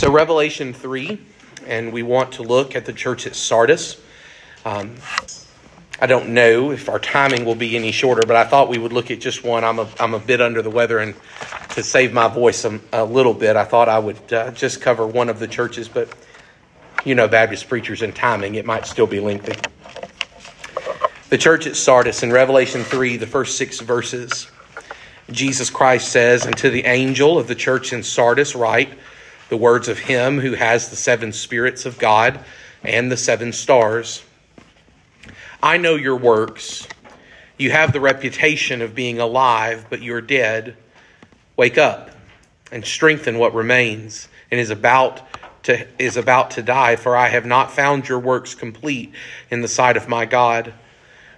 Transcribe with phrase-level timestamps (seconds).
[0.00, 1.20] So, Revelation 3,
[1.66, 4.00] and we want to look at the church at Sardis.
[4.64, 4.94] Um,
[6.00, 8.94] I don't know if our timing will be any shorter, but I thought we would
[8.94, 9.62] look at just one.
[9.62, 11.14] I'm a, I'm a bit under the weather, and
[11.74, 15.06] to save my voice a, a little bit, I thought I would uh, just cover
[15.06, 16.08] one of the churches, but
[17.04, 19.60] you know, Baptist preachers and timing, it might still be lengthy.
[21.28, 24.50] The church at Sardis in Revelation 3, the first six verses,
[25.30, 28.94] Jesus Christ says, And to the angel of the church in Sardis, write,
[29.50, 32.40] the words of him who has the seven spirits of God
[32.82, 34.24] and the seven stars.
[35.62, 36.88] I know your works.
[37.58, 40.76] You have the reputation of being alive, but you're dead.
[41.56, 42.12] Wake up
[42.72, 45.20] and strengthen what remains and is about
[45.64, 49.12] to is about to die, for I have not found your works complete
[49.50, 50.72] in the sight of my God.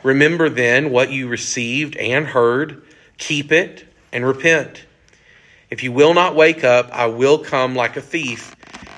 [0.05, 2.83] Remember then what you received and heard,
[3.19, 4.85] keep it and repent.
[5.73, 8.55] If you will not wake up, I will come like a thief,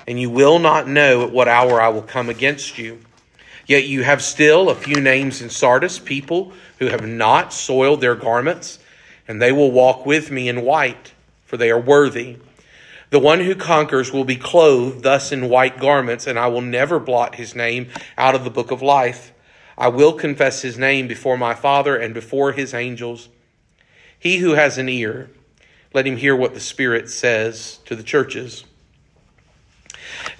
[0.08, 2.98] and you will not know at what hour I will come against you.
[3.64, 8.16] Yet you have still a few names in Sardis, people who have not soiled their
[8.16, 8.80] garments,
[9.28, 11.12] and they will walk with me in white,
[11.44, 12.38] for they are worthy.
[13.10, 16.98] The one who conquers will be clothed thus in white garments, and I will never
[16.98, 17.86] blot his name
[18.18, 19.32] out of the book of life.
[19.78, 23.28] I will confess his name before my Father and before his angels.
[24.18, 25.30] He who has an ear,
[25.94, 28.64] let him hear what the Spirit says to the churches.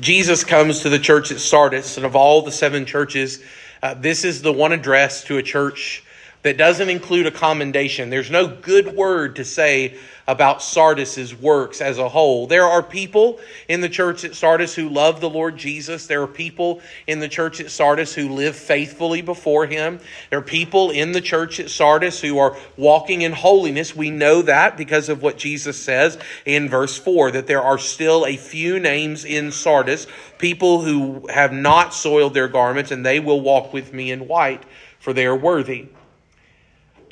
[0.01, 3.43] Jesus comes to the church at Sardis, and of all the seven churches,
[3.83, 6.05] uh, this is the one address to a church
[6.45, 8.11] that doesn't include a commendation.
[8.11, 12.47] There's no good word to say about Sardis's works as a whole.
[12.47, 16.07] There are people in the church at Sardis who love the Lord Jesus.
[16.07, 20.01] There are people in the church at Sardis who live faithfully before him.
[20.29, 23.97] There are people in the church at Sardis who are walking in holiness.
[23.97, 28.27] We know that because of what Jesus says in verse 4 that there are still
[28.27, 33.41] a few names in Sardis, people who have not soiled their garments, and they will
[33.41, 34.63] walk with me in white,
[34.99, 35.89] for they are worthy.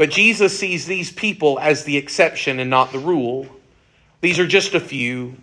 [0.03, 3.47] But Jesus sees these people as the exception and not the rule.
[4.21, 5.37] These are just a few.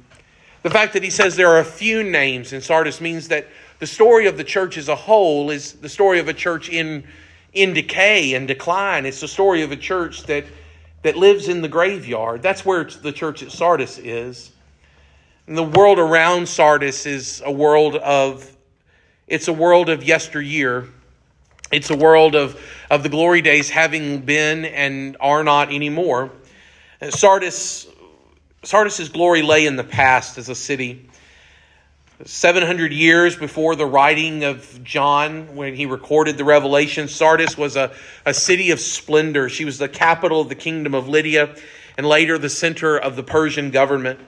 [0.63, 3.47] The fact that he says there are a few names in Sardis means that
[3.79, 7.05] the story of the church as a whole is the story of a church in,
[7.53, 9.05] in decay and decline.
[9.05, 10.43] It's the story of a church that,
[11.03, 12.41] that lives in the graveyard.
[12.41, 14.51] That's where the church at Sardis is.
[15.47, 18.57] And the world around Sardis is a world of
[19.25, 20.89] it's a world of yesteryear.
[21.71, 22.59] It's a world of,
[22.89, 26.31] of the glory days having been and are not anymore.
[27.09, 27.87] Sardis,
[28.63, 31.07] Sardis's glory lay in the past as a city.
[32.25, 37.93] 700 years before the writing of John, when he recorded the Revelation, Sardis was a,
[38.25, 39.47] a city of splendor.
[39.47, 41.55] She was the capital of the kingdom of Lydia
[41.97, 44.19] and later the center of the Persian government.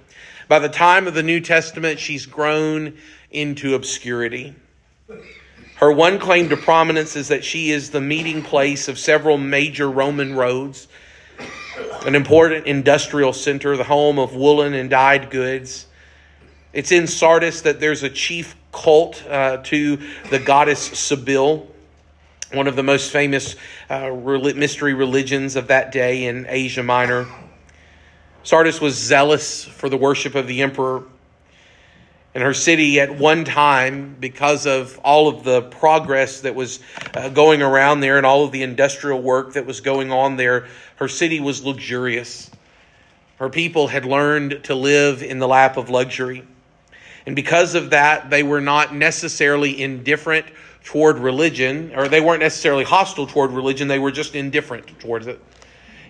[0.47, 2.97] By the time of the New Testament, she's grown
[3.31, 4.53] into obscurity.
[5.81, 9.89] Her one claim to prominence is that she is the meeting place of several major
[9.89, 10.87] Roman roads,
[12.05, 15.87] an important industrial center, the home of woolen and dyed goods.
[16.71, 19.97] It's in Sardis that there's a chief cult uh, to
[20.29, 21.67] the goddess Cybele,
[22.53, 23.55] one of the most famous
[23.89, 27.25] uh, mystery religions of that day in Asia Minor.
[28.43, 31.05] Sardis was zealous for the worship of the emperor
[32.33, 36.79] in her city at one time because of all of the progress that was
[37.13, 40.67] uh, going around there and all of the industrial work that was going on there.
[40.95, 42.49] Her city was luxurious.
[43.37, 46.43] Her people had learned to live in the lap of luxury.
[47.25, 50.45] And because of that, they were not necessarily indifferent
[50.83, 55.39] toward religion, or they weren't necessarily hostile toward religion, they were just indifferent towards it.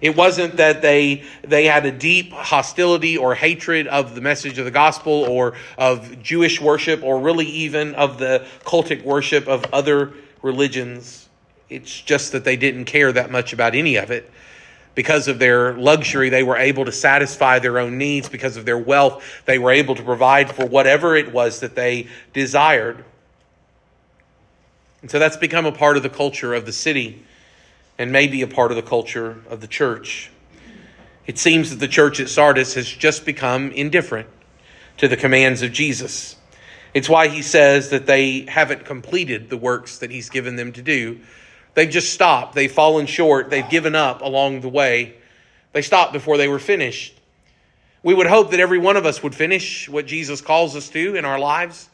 [0.01, 4.65] It wasn't that they they had a deep hostility or hatred of the message of
[4.65, 10.11] the gospel or of Jewish worship or really even of the cultic worship of other
[10.41, 11.29] religions.
[11.69, 14.29] It's just that they didn't care that much about any of it.
[14.93, 18.27] Because of their luxury, they were able to satisfy their own needs.
[18.27, 22.07] Because of their wealth, they were able to provide for whatever it was that they
[22.33, 23.05] desired.
[25.01, 27.23] And so that's become a part of the culture of the city
[28.01, 30.31] and may be a part of the culture of the church.
[31.27, 34.27] It seems that the church at Sardis has just become indifferent
[34.97, 36.35] to the commands of Jesus.
[36.95, 40.81] It's why he says that they haven't completed the works that he's given them to
[40.81, 41.19] do.
[41.75, 42.55] They've just stopped.
[42.55, 43.51] They've fallen short.
[43.51, 45.13] They've given up along the way.
[45.71, 47.15] They stopped before they were finished.
[48.01, 51.15] We would hope that every one of us would finish what Jesus calls us to
[51.15, 51.87] in our lives.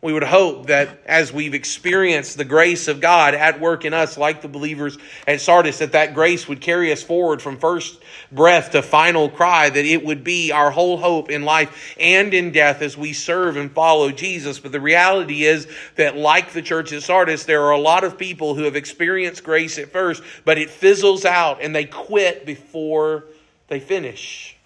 [0.00, 4.16] We would hope that as we've experienced the grace of God at work in us,
[4.16, 4.96] like the believers
[5.26, 8.00] at Sardis, that that grace would carry us forward from first
[8.30, 12.52] breath to final cry, that it would be our whole hope in life and in
[12.52, 14.60] death as we serve and follow Jesus.
[14.60, 15.66] But the reality is
[15.96, 19.42] that, like the church at Sardis, there are a lot of people who have experienced
[19.42, 23.24] grace at first, but it fizzles out and they quit before
[23.66, 24.57] they finish.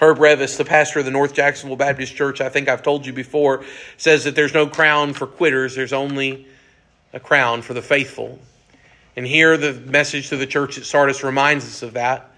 [0.00, 3.12] Herb Reavis, the pastor of the North Jacksonville Baptist Church, I think I've told you
[3.12, 3.64] before,
[3.96, 6.46] says that there's no crown for quitters, there's only
[7.12, 8.38] a crown for the faithful.
[9.16, 12.30] And here the message to the church at Sardis reminds us of that.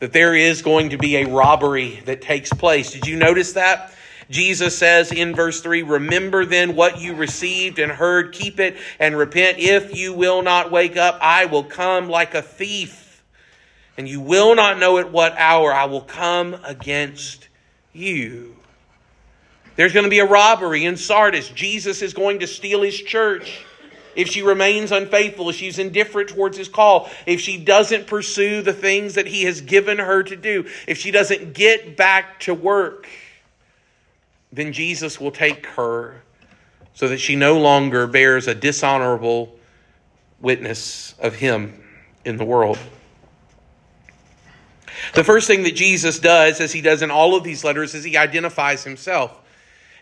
[0.00, 2.90] That there is going to be a robbery that takes place.
[2.90, 3.92] Did you notice that?
[4.28, 9.16] Jesus says in verse 3 Remember then what you received and heard, keep it and
[9.16, 9.58] repent.
[9.60, 13.03] If you will not wake up, I will come like a thief
[13.96, 17.48] and you will not know at what hour I will come against
[17.92, 18.56] you.
[19.76, 21.48] There's going to be a robbery in Sardis.
[21.48, 23.64] Jesus is going to steal his church.
[24.14, 28.72] If she remains unfaithful, if she's indifferent towards his call, if she doesn't pursue the
[28.72, 33.08] things that he has given her to do, if she doesn't get back to work,
[34.52, 36.22] then Jesus will take her
[36.94, 39.56] so that she no longer bears a dishonorable
[40.40, 41.82] witness of him
[42.24, 42.78] in the world.
[45.14, 48.04] The first thing that Jesus does, as he does in all of these letters, is
[48.04, 49.40] he identifies himself.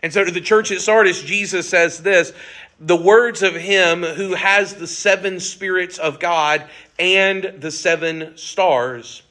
[0.01, 2.33] And so to the church at Sardis, Jesus says this
[2.79, 6.65] the words of him who has the seven spirits of God
[6.99, 9.23] and the seven stars.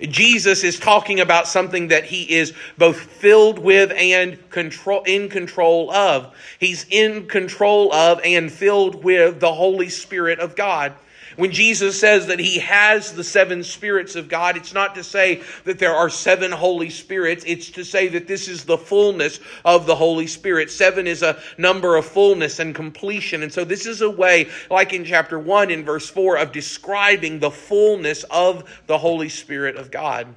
[0.00, 5.90] Jesus is talking about something that he is both filled with and control in control
[5.90, 6.34] of.
[6.58, 10.94] He's in control of and filled with the Holy Spirit of God.
[11.36, 15.42] When Jesus says that he has the seven spirits of God, it's not to say
[15.64, 17.44] that there are seven Holy Spirits.
[17.46, 20.70] It's to say that this is the fullness of the Holy Spirit.
[20.70, 23.42] Seven is a number of fullness and completion.
[23.42, 27.38] And so this is a way, like in chapter 1 in verse 4, of describing
[27.38, 30.34] the fullness of the Holy Spirit of God.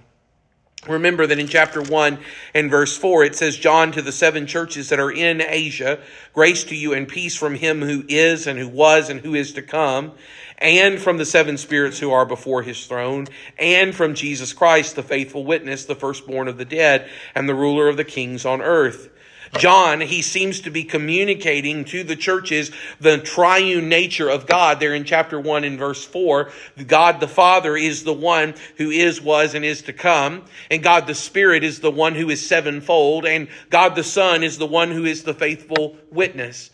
[0.87, 2.19] Remember that in chapter 1
[2.53, 5.99] and verse 4, it says, John to the seven churches that are in Asia,
[6.33, 9.53] grace to you and peace from him who is and who was and who is
[9.53, 10.11] to come,
[10.57, 15.03] and from the seven spirits who are before his throne, and from Jesus Christ, the
[15.03, 19.09] faithful witness, the firstborn of the dead, and the ruler of the kings on earth.
[19.57, 24.93] John, he seems to be communicating to the churches the triune nature of God there
[24.93, 26.51] in chapter 1 and verse 4.
[26.85, 30.43] God the Father is the one who is, was, and is to come.
[30.69, 33.25] And God the Spirit is the one who is sevenfold.
[33.25, 36.69] And God the Son is the one who is the faithful witness.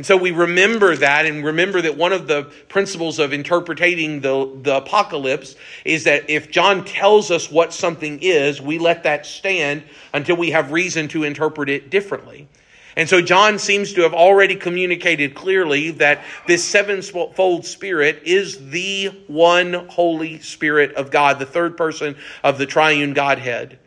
[0.00, 4.50] And so we remember that and remember that one of the principles of interpreting the,
[4.62, 9.82] the apocalypse is that if John tells us what something is, we let that stand
[10.14, 12.48] until we have reason to interpret it differently.
[12.96, 19.08] And so John seems to have already communicated clearly that this sevenfold spirit is the
[19.26, 23.78] one Holy Spirit of God, the third person of the triune Godhead.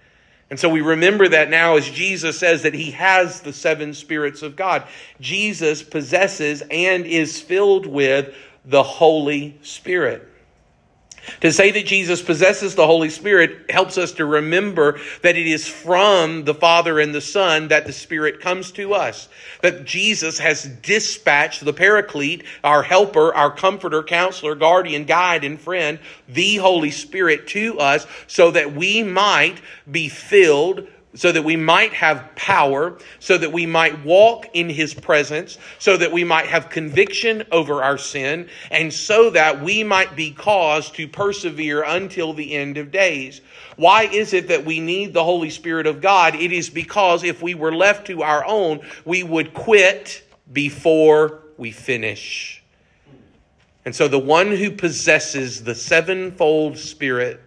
[0.54, 4.44] And so we remember that now as Jesus says that he has the seven spirits
[4.44, 4.84] of God.
[5.20, 10.30] Jesus possesses and is filled with the Holy Spirit.
[11.42, 15.68] To say that Jesus possesses the Holy Spirit helps us to remember that it is
[15.68, 19.30] from the Father and the Son that the Spirit comes to us.
[19.62, 26.00] That Jesus has dispatched the Paraclete, our helper, our comforter, counselor, guardian, guide, and friend,
[26.28, 31.94] the Holy Spirit to us so that we might be filled so that we might
[31.94, 36.70] have power, so that we might walk in his presence, so that we might have
[36.70, 42.54] conviction over our sin, and so that we might be caused to persevere until the
[42.54, 43.42] end of days.
[43.76, 46.36] Why is it that we need the Holy Spirit of God?
[46.36, 51.72] It is because if we were left to our own, we would quit before we
[51.72, 52.64] finish.
[53.86, 57.42] And so the one who possesses the sevenfold Spirit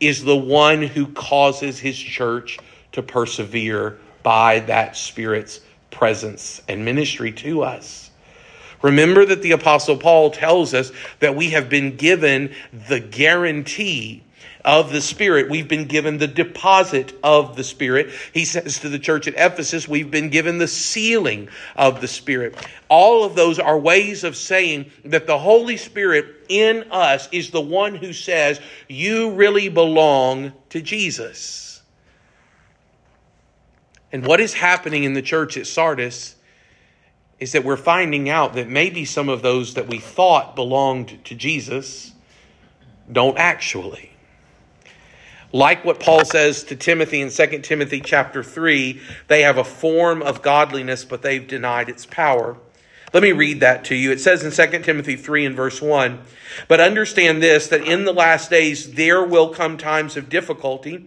[0.00, 2.58] is the one who causes his church
[2.92, 8.10] to persevere by that Spirit's presence and ministry to us.
[8.82, 12.54] Remember that the Apostle Paul tells us that we have been given
[12.88, 14.22] the guarantee
[14.64, 15.50] of the Spirit.
[15.50, 18.10] We've been given the deposit of the Spirit.
[18.32, 22.54] He says to the church at Ephesus, we've been given the sealing of the Spirit.
[22.88, 27.60] All of those are ways of saying that the Holy Spirit in us is the
[27.60, 31.69] one who says, You really belong to Jesus.
[34.12, 36.36] And what is happening in the church at Sardis
[37.38, 41.34] is that we're finding out that maybe some of those that we thought belonged to
[41.34, 42.12] Jesus
[43.10, 44.10] don't actually.
[45.52, 50.22] Like what Paul says to Timothy in 2 Timothy chapter 3, they have a form
[50.22, 52.56] of godliness, but they've denied its power.
[53.12, 54.12] Let me read that to you.
[54.12, 56.20] It says in 2 Timothy 3 and verse 1
[56.68, 61.06] But understand this, that in the last days there will come times of difficulty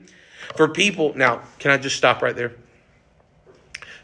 [0.57, 1.13] for people.
[1.15, 2.53] Now, can I just stop right there?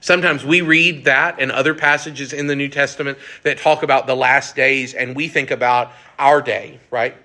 [0.02, 4.16] Sometimes we read that and other passages in the New Testament that talk about the
[4.16, 7.16] last days, and we think about our day, right?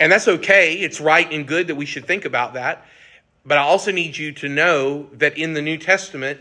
[0.00, 0.74] And that's okay.
[0.74, 2.84] It's right and good that we should think about that.
[3.46, 6.40] But I also need you to know that in the New Testament,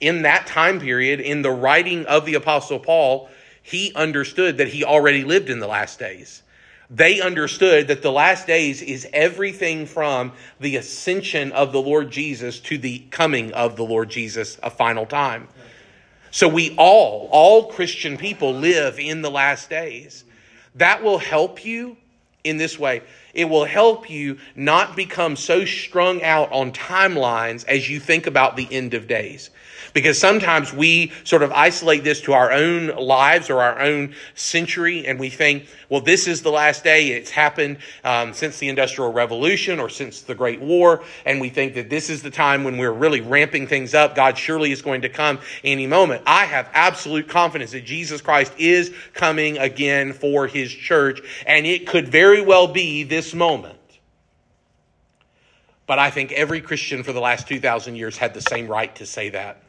[0.00, 3.28] in that time period, in the writing of the Apostle Paul,
[3.62, 6.42] he understood that he already lived in the last days.
[6.88, 12.60] They understood that the last days is everything from the ascension of the Lord Jesus
[12.60, 15.48] to the coming of the Lord Jesus a final time.
[16.30, 20.24] So we all, all Christian people, live in the last days.
[20.76, 21.96] That will help you
[22.44, 23.02] in this way.
[23.34, 28.56] It will help you not become so strung out on timelines as you think about
[28.56, 29.50] the end of days.
[29.92, 35.06] Because sometimes we sort of isolate this to our own lives or our own century,
[35.06, 37.08] and we think, well, this is the last day.
[37.08, 41.74] It's happened um, since the Industrial Revolution or since the Great War, and we think
[41.74, 44.14] that this is the time when we're really ramping things up.
[44.14, 46.22] God surely is going to come any moment.
[46.26, 51.86] I have absolute confidence that Jesus Christ is coming again for his church, and it
[51.86, 53.78] could very well be this moment.
[55.86, 59.06] But I think every Christian for the last 2,000 years had the same right to
[59.06, 59.62] say that.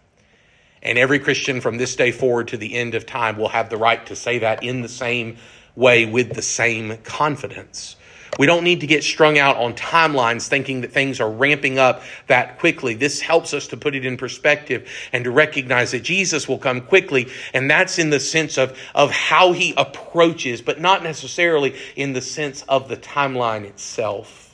[0.82, 3.78] And every Christian from this day forward to the end of time will have the
[3.78, 5.38] right to say that in the same
[5.76, 7.96] way with the same confidence.
[8.38, 12.04] We don't need to get strung out on timelines thinking that things are ramping up
[12.28, 12.94] that quickly.
[12.94, 16.82] This helps us to put it in perspective and to recognize that Jesus will come
[16.82, 17.28] quickly.
[17.54, 22.22] And that's in the sense of, of how he approaches, but not necessarily in the
[22.22, 24.47] sense of the timeline itself.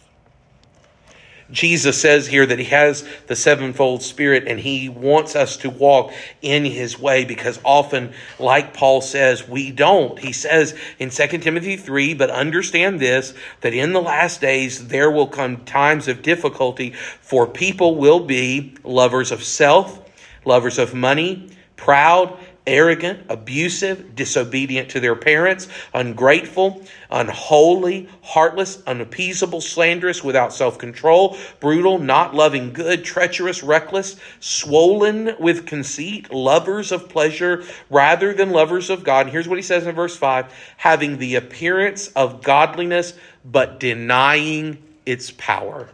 [1.54, 6.12] Jesus says here that he has the sevenfold spirit and he wants us to walk
[6.42, 10.18] in his way because often, like Paul says, we don't.
[10.18, 15.12] He says in 2 Timothy 3, but understand this, that in the last days there
[15.12, 20.02] will come times of difficulty, for people will be lovers of self,
[20.46, 30.24] lovers of money, proud, arrogant, abusive, disobedient to their parents, ungrateful, unholy, heartless, unappeasable, slanderous,
[30.24, 37.64] without self control, brutal, not loving good, treacherous, reckless, swollen with conceit, lovers of pleasure
[37.90, 39.26] rather than lovers of God.
[39.26, 44.82] And here's what he says in verse 5 having the appearance of godliness, but denying
[45.06, 45.90] its power.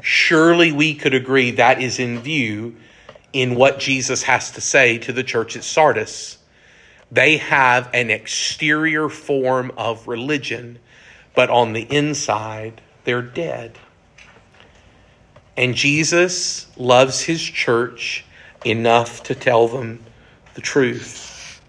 [0.00, 2.76] Surely we could agree that is in view
[3.38, 6.38] in what Jesus has to say to the church at Sardis.
[7.12, 10.80] They have an exterior form of religion,
[11.36, 13.78] but on the inside, they're dead.
[15.56, 18.24] And Jesus loves his church
[18.64, 20.00] enough to tell them
[20.54, 21.60] the truth.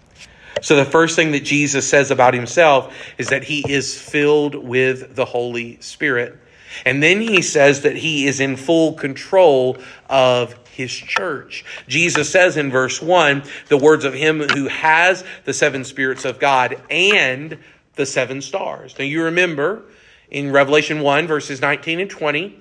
[0.62, 5.14] So, the first thing that Jesus says about himself is that he is filled with
[5.14, 6.36] the Holy Spirit.
[6.84, 11.64] And then he says that he is in full control of his church.
[11.86, 16.40] Jesus says in verse 1 the words of him who has the seven spirits of
[16.40, 17.58] God and
[17.96, 18.94] the seven stars.
[18.98, 19.82] Now you remember
[20.30, 22.58] in Revelation 1, verses 19 and 20,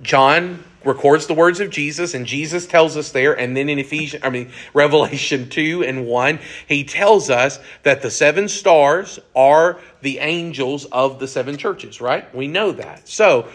[0.00, 4.22] John records the words of Jesus, and Jesus tells us there, and then in Ephesians,
[4.24, 10.18] I mean Revelation 2 and 1, he tells us that the seven stars are the
[10.18, 12.32] angels of the seven churches, right?
[12.34, 13.08] We know that.
[13.08, 13.48] So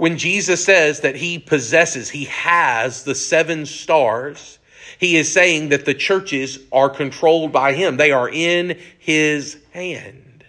[0.00, 4.58] when Jesus says that he possesses, he has the seven stars,
[4.98, 7.98] he is saying that the churches are controlled by him.
[7.98, 10.42] They are in his hand.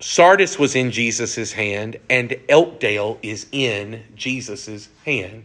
[0.00, 5.44] Sardis was in Jesus' hand, and Elkdale is in Jesus' hand.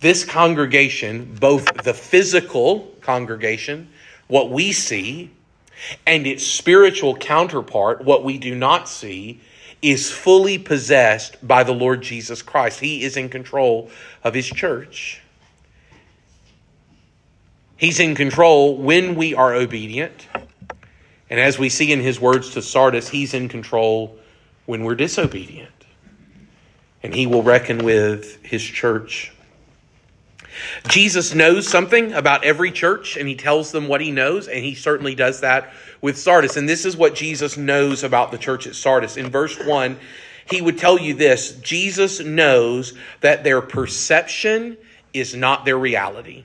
[0.00, 3.88] This congregation, both the physical congregation,
[4.28, 5.30] what we see,
[6.06, 9.40] and its spiritual counterpart, what we do not see,
[9.82, 12.80] is fully possessed by the Lord Jesus Christ.
[12.80, 13.90] He is in control
[14.22, 15.20] of his church.
[17.76, 20.28] He's in control when we are obedient.
[21.28, 24.16] And as we see in his words to Sardis, he's in control
[24.66, 25.70] when we're disobedient.
[27.02, 29.32] And he will reckon with his church.
[30.88, 34.74] Jesus knows something about every church, and he tells them what he knows, and he
[34.74, 36.56] certainly does that with Sardis.
[36.56, 39.16] And this is what Jesus knows about the church at Sardis.
[39.16, 39.98] In verse 1,
[40.50, 44.76] he would tell you this Jesus knows that their perception
[45.12, 46.44] is not their reality,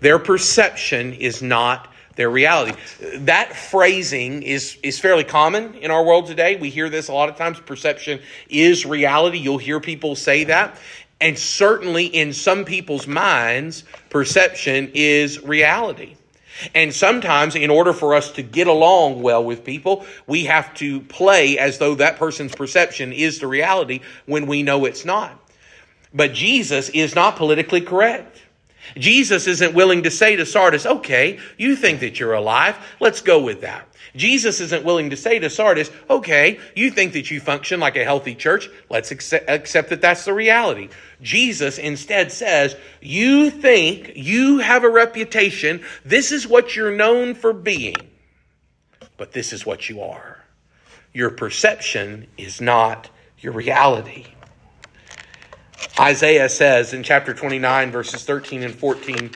[0.00, 2.78] their perception is not their reality.
[3.18, 6.56] That phrasing is, is fairly common in our world today.
[6.56, 7.58] We hear this a lot of times.
[7.58, 9.38] Perception is reality.
[9.38, 10.78] You'll hear people say that.
[11.24, 16.16] And certainly in some people's minds, perception is reality.
[16.74, 21.00] And sometimes, in order for us to get along well with people, we have to
[21.00, 25.40] play as though that person's perception is the reality when we know it's not.
[26.12, 28.42] But Jesus is not politically correct.
[28.96, 32.76] Jesus isn't willing to say to Sardis, okay, you think that you're alive.
[33.00, 33.88] Let's go with that.
[34.16, 38.04] Jesus isn't willing to say to Sardis, okay, you think that you function like a
[38.04, 38.68] healthy church.
[38.88, 40.88] Let's accept, accept that that's the reality.
[41.20, 45.82] Jesus instead says, you think you have a reputation.
[46.04, 47.96] This is what you're known for being,
[49.16, 50.38] but this is what you are.
[51.12, 54.26] Your perception is not your reality.
[55.98, 59.30] Isaiah says in chapter 29, verses 13 and 14,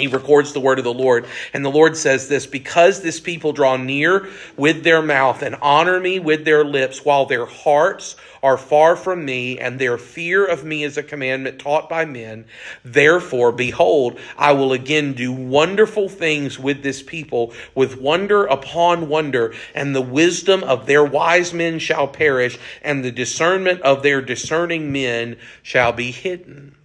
[0.00, 1.26] he records the word of the Lord.
[1.52, 6.00] And the Lord says this Because this people draw near with their mouth and honor
[6.00, 10.64] me with their lips, while their hearts are far from me, and their fear of
[10.64, 12.46] me is a commandment taught by men,
[12.84, 19.52] therefore, behold, I will again do wonderful things with this people, with wonder upon wonder,
[19.74, 24.90] and the wisdom of their wise men shall perish, and the discernment of their discerning
[24.90, 26.76] men shall be hidden.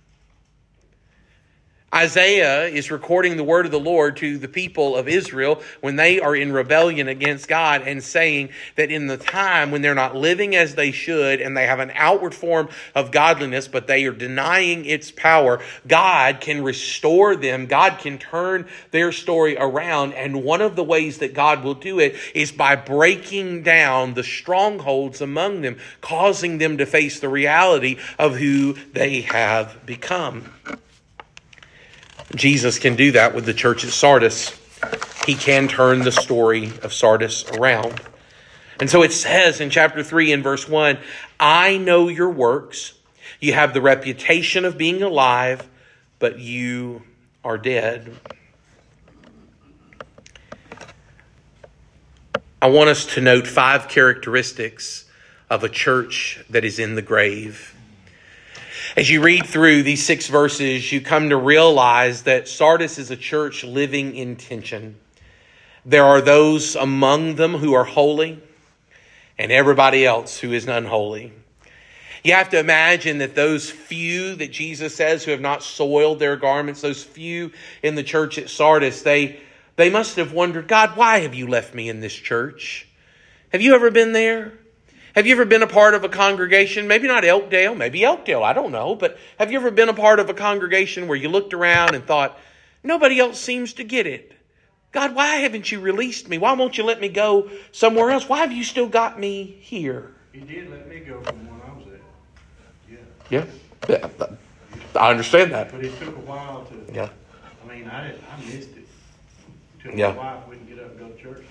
[1.96, 6.20] Isaiah is recording the word of the Lord to the people of Israel when they
[6.20, 10.58] are in rebellion against God and saying that in the time when they're not living
[10.58, 14.84] as they should and they have an outward form of godliness, but they are denying
[14.84, 17.66] its power, God can restore them.
[17.66, 20.16] God can turn their story around.
[20.16, 24.24] And one of the ways that God will do it is by breaking down the
[24.24, 30.52] strongholds among them, causing them to face the reality of who they have become.
[32.36, 34.54] Jesus can do that with the church at Sardis.
[35.25, 38.01] He can turn the story of Sardis around.
[38.80, 40.98] And so it says in chapter 3 and verse 1
[41.39, 42.94] I know your works.
[43.39, 45.68] You have the reputation of being alive,
[46.20, 47.04] but you
[47.44, 48.13] are dead.
[52.62, 55.06] I want us to note five characteristics
[55.50, 57.75] of a church that is in the grave.
[58.98, 63.18] As you read through these six verses, you come to realize that Sardis is a
[63.18, 64.96] church living in tension.
[65.86, 68.42] There are those among them who are holy,
[69.38, 71.34] and everybody else who is unholy.
[72.24, 76.38] You have to imagine that those few that Jesus says who have not soiled their
[76.38, 77.51] garments, those few
[77.84, 79.42] in the church at Sardis, they,
[79.75, 82.88] they must have wondered, God, why have you left me in this church?
[83.50, 84.53] Have you ever been there?
[85.16, 86.90] Have you ever been a part of a congregation?
[86.90, 88.96] Maybe not Elkdale, maybe Elkdale, I don't know.
[88.96, 92.06] But have you ever been a part of a congregation where you looked around and
[92.06, 92.38] thought,
[92.84, 94.34] nobody else seems to get it?
[94.92, 96.38] God, why haven't you released me?
[96.38, 98.28] Why won't you let me go somewhere else?
[98.28, 100.12] Why have you still got me here?
[100.34, 103.00] He did let me go from when I was there.
[103.30, 103.46] Yeah.
[103.88, 104.28] Yeah.
[105.00, 105.72] I understand that.
[105.72, 106.94] But it took a while to.
[106.94, 107.10] Yeah.
[107.64, 108.88] I mean, I didn't, I missed it.
[109.86, 110.12] Until Yeah.
[110.12, 111.46] my wife wouldn't get up and go to church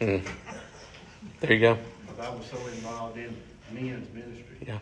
[0.00, 0.22] Mm.
[1.40, 1.78] There you go.
[2.20, 3.34] I was so involved in
[3.72, 4.56] men's ministry.
[4.66, 4.78] Yeah.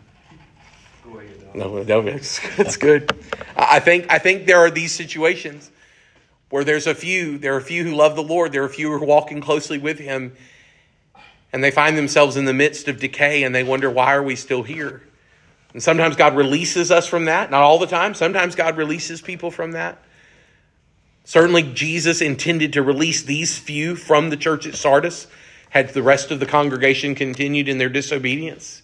[1.03, 1.55] Go ahead, Doc.
[1.55, 3.11] No, no, that's, good.
[3.55, 5.71] I I think I think there are these situations
[6.49, 8.69] where there's a few, there are a few who love the Lord, there are a
[8.69, 10.35] few who are walking closely with Him,
[11.53, 14.35] and they find themselves in the midst of decay, and they wonder why are we
[14.35, 15.03] still here?
[15.73, 18.15] And sometimes God releases us from that, not all the time.
[18.15, 19.99] Sometimes God releases people from that.
[21.23, 25.27] Certainly, Jesus intended to release these few from the church at Sardis,
[25.69, 28.81] had the rest of the congregation continued in their disobedience.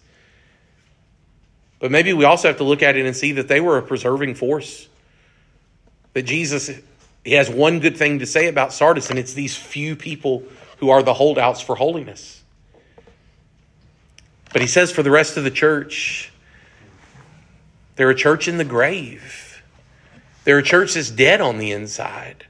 [1.78, 3.82] But maybe we also have to look at it and see that they were a
[3.82, 4.88] preserving force.
[6.14, 6.70] That Jesus,
[7.24, 10.44] he has one good thing to say about Sardis, and it's these few people
[10.78, 12.42] who are the holdouts for holiness.
[14.52, 16.32] But he says for the rest of the church,
[17.96, 19.62] they're a church in the grave.
[20.44, 22.46] They're a church that's dead on the inside.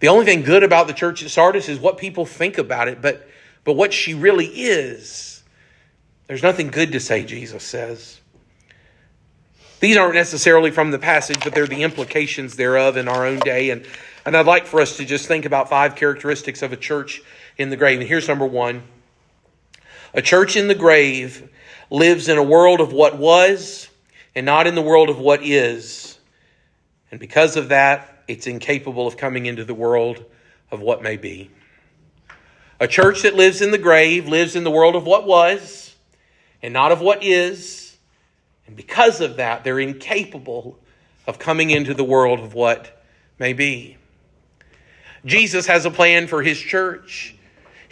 [0.00, 3.00] The only thing good about the church at Sardis is what people think about it,
[3.00, 3.28] but,
[3.64, 5.42] but what she really is,
[6.26, 8.20] there's nothing good to say, Jesus says.
[9.80, 13.70] These aren't necessarily from the passage, but they're the implications thereof in our own day.
[13.70, 13.84] And,
[14.24, 17.20] and I'd like for us to just think about five characteristics of a church
[17.58, 17.98] in the grave.
[17.98, 18.84] And here's number one
[20.14, 21.50] A church in the grave
[21.90, 23.88] lives in a world of what was
[24.34, 26.18] and not in the world of what is.
[27.10, 30.24] And because of that, it's incapable of coming into the world
[30.70, 31.50] of what may be.
[32.82, 35.94] A church that lives in the grave lives in the world of what was
[36.64, 37.96] and not of what is.
[38.66, 40.80] And because of that, they're incapable
[41.28, 43.04] of coming into the world of what
[43.38, 43.98] may be.
[45.24, 47.36] Jesus has a plan for his church.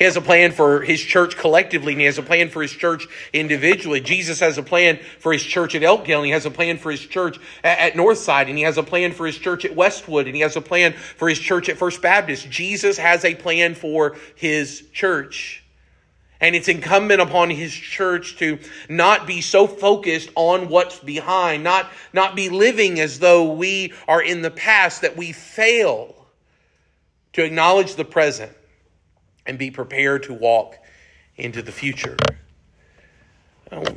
[0.01, 2.73] He has a plan for his church collectively, and he has a plan for his
[2.73, 4.01] church individually.
[4.01, 6.91] Jesus has a plan for his church at Elkdale, and he has a plan for
[6.91, 10.35] his church at, Northside, and he has a plan for his church at Westwood, and
[10.35, 12.49] he has a plan for his church at First Baptist.
[12.49, 15.63] Jesus has a plan for his church.
[16.41, 18.59] And it's incumbent upon his church to
[18.89, 24.23] not be so focused on what's behind, not, not be living as though we are
[24.23, 26.15] in the past, that we fail
[27.35, 28.53] to acknowledge the present
[29.47, 30.77] and be prepared to walk
[31.37, 32.17] into the future.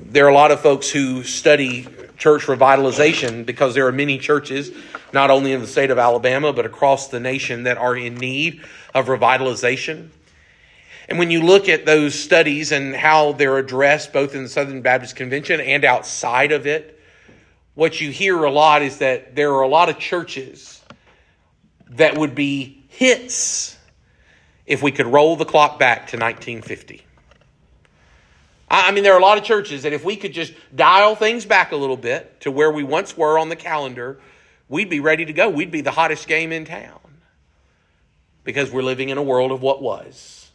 [0.05, 4.71] There are a lot of folks who study church revitalization because there are many churches,
[5.11, 8.61] not only in the state of Alabama, but across the nation, that are in need
[8.93, 10.09] of revitalization.
[11.09, 14.81] And when you look at those studies and how they're addressed both in the Southern
[14.81, 16.99] Baptist Convention and outside of it,
[17.75, 20.81] what you hear a lot is that there are a lot of churches
[21.89, 23.77] that would be hits
[24.65, 27.03] if we could roll the clock back to 1950.
[28.69, 31.45] I mean, there are a lot of churches that if we could just dial things
[31.45, 34.19] back a little bit to where we once were on the calendar,
[34.67, 35.47] we'd be ready to go.
[35.47, 36.99] We'd be the hottest game in town
[38.43, 40.49] because we're living in a world of what was.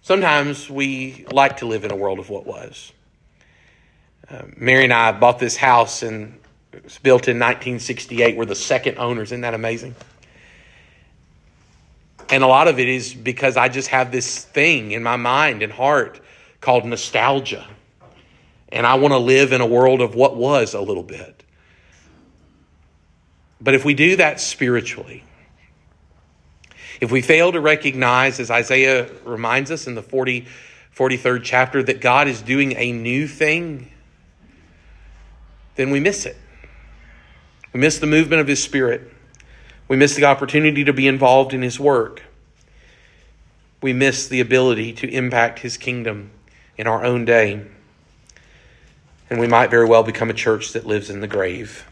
[0.00, 2.90] Sometimes we like to live in a world of what was.
[4.30, 6.38] Uh, Mary and I bought this house and
[6.72, 8.34] it was built in 1968.
[8.34, 9.28] We're the second owners.
[9.28, 9.94] Isn't that amazing?
[12.30, 15.62] And a lot of it is because I just have this thing in my mind
[15.62, 16.20] and heart
[16.60, 17.66] called nostalgia.
[18.70, 21.42] And I want to live in a world of what was a little bit.
[23.60, 25.24] But if we do that spiritually,
[27.00, 30.46] if we fail to recognize, as Isaiah reminds us in the 40,
[30.94, 33.90] 43rd chapter, that God is doing a new thing,
[35.76, 36.36] then we miss it.
[37.72, 39.12] We miss the movement of His Spirit.
[39.88, 42.22] We miss the opportunity to be involved in His work.
[43.80, 46.30] We miss the ability to impact His kingdom
[46.76, 47.64] in our own day.
[49.30, 51.86] And we might very well become a church that lives in the grave.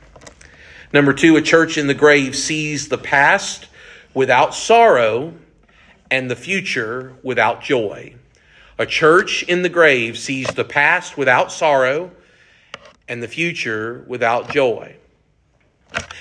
[0.92, 3.66] Number two, a church in the grave sees the past
[4.14, 5.34] without sorrow
[6.10, 8.14] and the future without joy.
[8.78, 12.10] A church in the grave sees the past without sorrow
[13.08, 14.96] and the future without joy.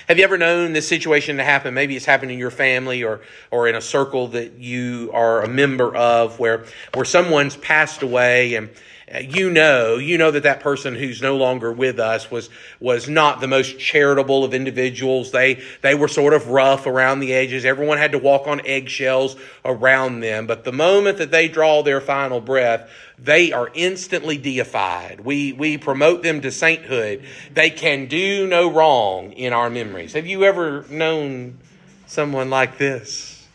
[0.07, 1.73] Have you ever known this situation to happen?
[1.73, 5.47] Maybe it's happened in your family or, or in a circle that you are a
[5.47, 8.69] member of where, where someone's passed away and
[9.13, 13.07] Uh, you know, you know that that person who's no longer with us was, was
[13.07, 15.31] not the most charitable of individuals.
[15.31, 17.65] They, they were sort of rough around the edges.
[17.65, 20.47] Everyone had to walk on eggshells around them.
[20.47, 22.89] But the moment that they draw their final breath,
[23.19, 25.21] they are instantly deified.
[25.21, 27.23] We, we promote them to sainthood.
[27.53, 30.13] They can do no wrong in our memories.
[30.13, 31.59] Have you ever known
[32.07, 33.47] someone like this?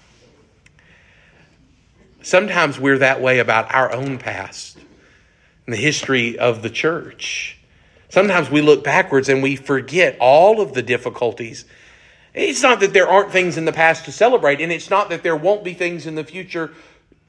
[2.22, 4.78] Sometimes we're that way about our own past
[5.70, 7.56] and the history of the church.
[8.08, 11.64] Sometimes we look backwards and we forget all of the difficulties.
[12.34, 15.22] It's not that there aren't things in the past to celebrate, and it's not that
[15.22, 16.72] there won't be things in the future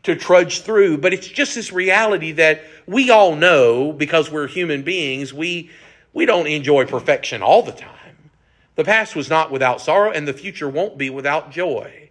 [0.01, 4.82] to trudge through, but it's just this reality that we all know because we're human
[4.82, 5.69] beings, we,
[6.12, 8.32] we don't enjoy perfection all the time.
[8.73, 12.10] The past was not without sorrow, and the future won't be without joy.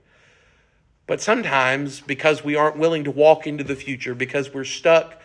[1.08, 5.20] But sometimes, because we aren't willing to walk into the future, because we're stuck,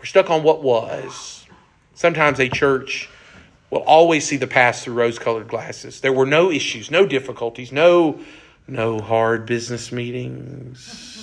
[0.00, 1.46] we're stuck on what was.
[1.94, 3.08] Sometimes a church
[3.70, 6.00] will always see the past through rose-colored glasses.
[6.00, 8.18] There were no issues, no difficulties, no
[8.66, 11.20] no hard business meetings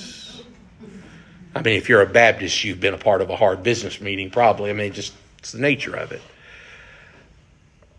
[1.58, 4.30] I mean, if you're a Baptist, you've been a part of a hard business meeting,
[4.30, 4.70] probably.
[4.70, 6.22] I mean, just it's the nature of it.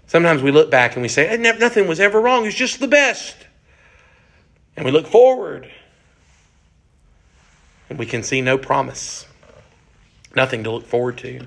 [0.07, 2.47] Sometimes we look back and we say, nothing was ever wrong.
[2.47, 3.37] It's just the best.
[4.77, 5.69] And we look forward
[7.91, 9.27] and we can see no promise,
[10.38, 11.40] nothing to look forward to.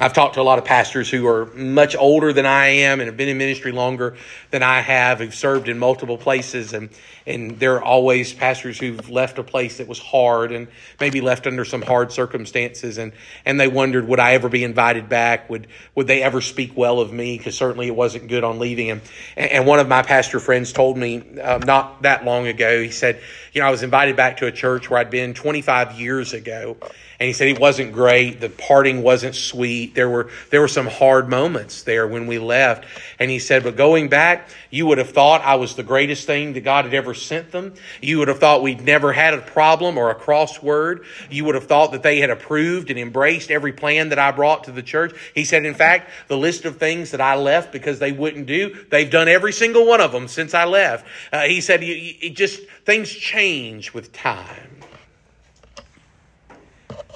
[0.00, 3.08] I've talked to a lot of pastors who are much older than I am and
[3.08, 4.16] have been in ministry longer
[4.50, 6.88] than I have, who've served in multiple places, and,
[7.26, 11.46] and there are always pastors who've left a place that was hard and maybe left
[11.46, 13.12] under some hard circumstances, and,
[13.44, 15.50] and they wondered, would I ever be invited back?
[15.50, 17.36] Would, would they ever speak well of me?
[17.36, 18.92] Because certainly it wasn't good on leaving.
[18.92, 19.02] And,
[19.36, 23.20] and one of my pastor friends told me uh, not that long ago, he said,
[23.52, 26.78] you know, I was invited back to a church where I'd been 25 years ago,
[27.20, 30.86] and he said it wasn't great, the parting wasn't sweet, There were there were some
[30.86, 32.84] hard moments there when we left.
[33.18, 36.52] And he said, but going back, you would have thought I was the greatest thing
[36.54, 37.74] that God had ever sent them.
[38.00, 41.04] You would have thought we'd never had a problem or a crossword.
[41.30, 44.64] You would have thought that they had approved and embraced every plan that I brought
[44.64, 45.14] to the church.
[45.34, 48.84] He said, in fact, the list of things that I left because they wouldn't do,
[48.90, 51.06] they've done every single one of them since I left.
[51.32, 54.81] Uh, he said, it just things change with time.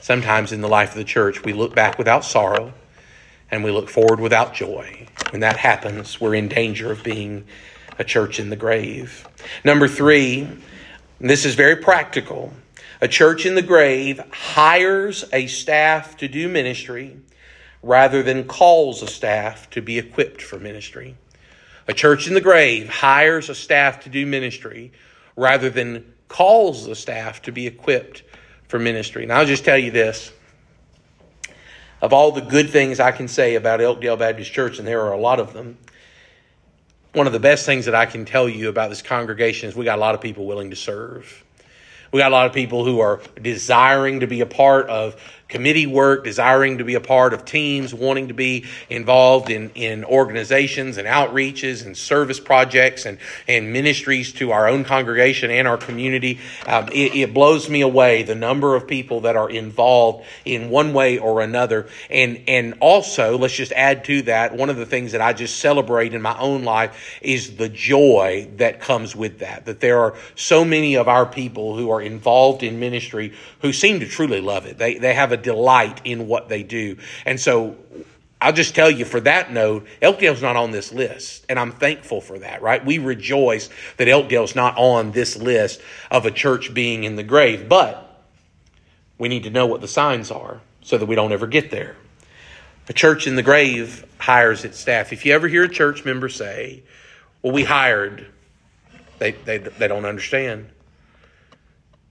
[0.07, 2.73] Sometimes in the life of the church, we look back without sorrow
[3.51, 5.09] and we look forward without joy.
[5.31, 7.45] When that happens, we're in danger of being
[7.99, 9.27] a church in the grave.
[9.65, 10.47] Number three,
[11.19, 12.53] this is very practical.
[13.01, 17.17] A church in the grave hires a staff to do ministry
[17.83, 21.17] rather than calls a staff to be equipped for ministry.
[21.89, 24.93] A church in the grave hires a staff to do ministry
[25.35, 28.23] rather than calls the staff to be equipped
[28.69, 29.23] for ministry.
[29.23, 30.33] And I'll just tell you this.
[32.03, 35.13] Of all the good things I can say about Elkdale Baptist Church, and there are
[35.13, 35.79] a lot of them,
[37.15, 39.87] one of the best things that I can tell you about this congregation is we
[39.87, 41.43] got a lot of people willing to serve.
[42.13, 45.17] We got a lot of people who are desiring to be a part of
[45.49, 50.05] committee work, desiring to be a part of teams, wanting to be involved in, in
[50.05, 55.77] organizations and outreaches and service projects and, and ministries to our own congregation and our
[55.77, 56.41] community.
[56.67, 60.93] Um, it, it blows me away the number of people that are involved in one
[60.93, 61.89] way or another.
[62.11, 65.61] And, and also, let's just add to that, one of the things that I just
[65.61, 69.67] celebrate in my own life is the joy that comes with that.
[69.67, 74.01] That there are so many of our people who are involved in ministry who seem
[74.01, 74.79] to truly love it.
[74.79, 76.97] They, they have a a delight in what they do.
[77.25, 77.77] And so
[78.41, 81.47] I'll just tell you for that note, Elkdale's not on this list.
[81.49, 82.85] And I'm thankful for that, right?
[82.85, 87.69] We rejoice that Elkdale's not on this list of a church being in the grave.
[87.69, 88.03] But
[89.19, 91.97] we need to know what the signs are so that we don't ever get there.
[92.89, 95.13] A church in the grave hires its staff.
[95.13, 96.83] If you ever hear a church member say,
[97.43, 98.27] Well, we hired,
[99.19, 100.69] they, they, they don't understand.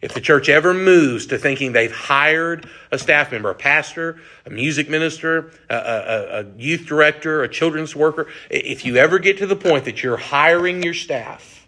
[0.02, 4.50] If the church ever moves to thinking they've hired a staff member, a pastor, a
[4.50, 9.48] music minister, a, a, a, youth director, a children's worker, if you ever get to
[9.48, 11.68] the point that you're hiring your staff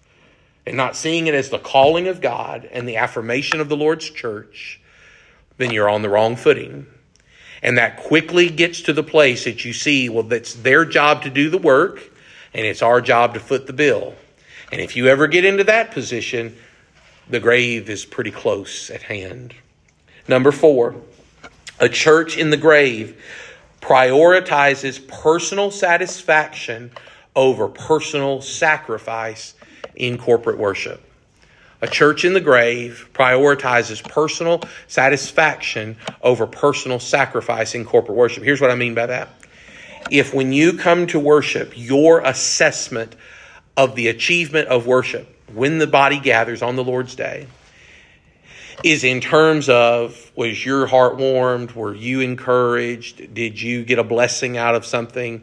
[0.66, 4.10] and not seeing it as the calling of God and the affirmation of the Lord's
[4.10, 4.82] church,
[5.58, 6.86] then you're on the wrong footing.
[7.64, 11.30] And that quickly gets to the place that you see, well, that's their job to
[11.30, 12.12] do the work,
[12.54, 14.14] and it's our job to foot the bill.
[14.72, 16.56] And if you ever get into that position,
[17.30, 19.54] the grave is pretty close at hand.
[20.28, 20.96] Number four,
[21.80, 23.22] a church in the grave
[23.82, 26.92] prioritizes personal satisfaction
[27.36, 29.54] over personal sacrifice
[29.96, 31.04] in corporate worship.
[31.82, 38.44] A church in the grave prioritizes personal satisfaction over personal sacrifice in corporate worship.
[38.44, 39.30] Here's what I mean by that.
[40.10, 43.16] If when you come to worship, your assessment
[43.76, 47.48] of the achievement of worship when the body gathers on the Lord's day
[48.84, 51.72] is in terms of was your heart warmed?
[51.72, 53.34] Were you encouraged?
[53.34, 55.42] Did you get a blessing out of something?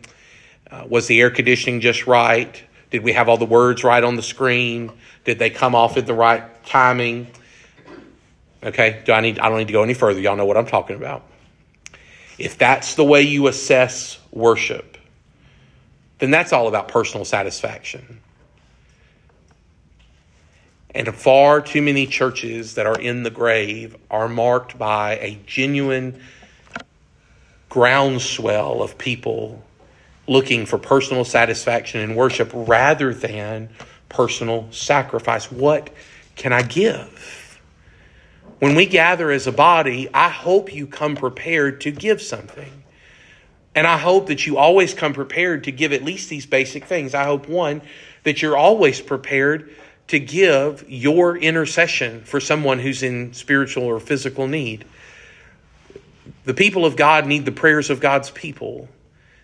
[0.70, 2.62] Uh, was the air conditioning just right?
[2.90, 4.92] Did we have all the words right on the screen?
[5.24, 7.26] Did they come off at the right timing?
[8.62, 10.20] Okay, do I need I don't need to go any further.
[10.20, 11.24] Y'all know what I'm talking about.
[12.38, 14.96] If that's the way you assess worship,
[16.18, 18.20] then that's all about personal satisfaction.
[20.94, 26.20] And far too many churches that are in the grave are marked by a genuine
[27.68, 29.64] groundswell of people
[30.28, 33.68] looking for personal satisfaction in worship rather than
[34.08, 35.50] personal sacrifice.
[35.50, 35.90] What
[36.36, 37.60] can I give?
[38.60, 42.84] When we gather as a body, I hope you come prepared to give something.
[43.74, 47.12] And I hope that you always come prepared to give at least these basic things.
[47.12, 47.82] I hope, one,
[48.22, 49.74] that you're always prepared
[50.08, 54.84] to give your intercession for someone who's in spiritual or physical need.
[56.44, 58.88] The people of God need the prayers of God's people.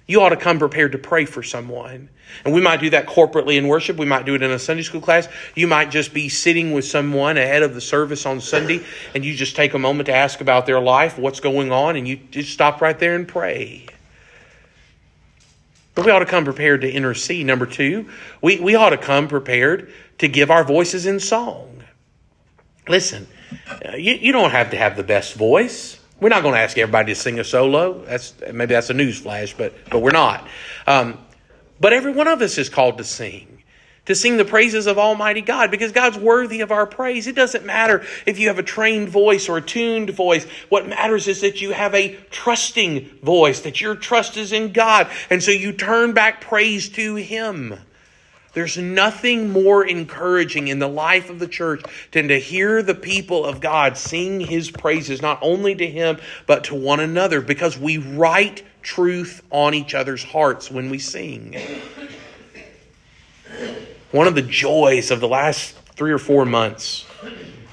[0.06, 2.08] You ought to come prepared to pray for someone.
[2.44, 3.96] And we might do that corporately in worship.
[3.96, 5.28] We might do it in a Sunday school class.
[5.54, 9.34] You might just be sitting with someone ahead of the service on Sunday and you
[9.34, 12.52] just take a moment to ask about their life, what's going on, and you just
[12.52, 13.86] stop right there and pray.
[15.94, 17.46] But we ought to come prepared to intercede.
[17.46, 18.08] Number two,
[18.40, 21.82] we, we ought to come prepared to give our voices in song.
[22.88, 23.26] Listen,
[23.68, 25.98] uh, you, you don't have to have the best voice.
[26.20, 28.04] We're not going to ask everybody to sing a solo.
[28.04, 30.46] That's maybe that's a news flash, but but we're not.
[30.86, 31.18] Um,
[31.80, 33.49] but every one of us is called to sing
[34.10, 37.28] to sing the praises of Almighty God because God's worthy of our praise.
[37.28, 40.44] It doesn't matter if you have a trained voice or a tuned voice.
[40.68, 45.08] What matters is that you have a trusting voice, that your trust is in God.
[45.30, 47.78] And so you turn back praise to Him.
[48.52, 53.46] There's nothing more encouraging in the life of the church than to hear the people
[53.46, 56.18] of God sing His praises, not only to Him,
[56.48, 61.54] but to one another, because we write truth on each other's hearts when we sing.
[64.12, 67.06] One of the joys of the last three or four months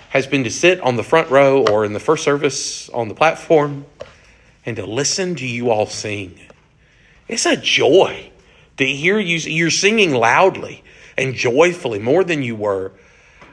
[0.10, 3.16] has been to sit on the front row or in the first service on the
[3.16, 3.86] platform
[4.64, 6.40] and to listen to you all sing.
[7.28, 8.32] It's a joy
[8.78, 9.38] to hear you.
[9.38, 10.84] You're singing loudly
[11.18, 12.92] and joyfully more than you were.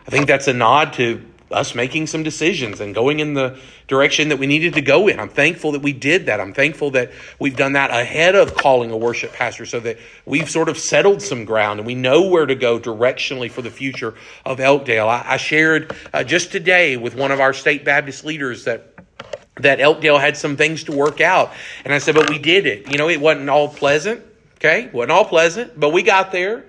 [0.07, 4.29] I think that's a nod to us making some decisions and going in the direction
[4.29, 5.21] that we needed to go in.
[5.21, 6.41] I'm thankful that we did that.
[6.41, 10.51] I'm thankful that we've done that ahead of calling a worship pastor so that we've
[10.51, 14.15] sort of settled some ground and we know where to go directionally for the future
[14.45, 15.09] of Elkdale.
[15.09, 18.91] I, I shared uh, just today with one of our state Baptist leaders that
[19.57, 21.53] that Elkdale had some things to work out.
[21.85, 22.91] And I said, but we did it.
[22.91, 24.21] You know, it wasn't all pleasant.
[24.57, 24.89] Okay.
[24.93, 26.65] Wasn't all pleasant, but we got there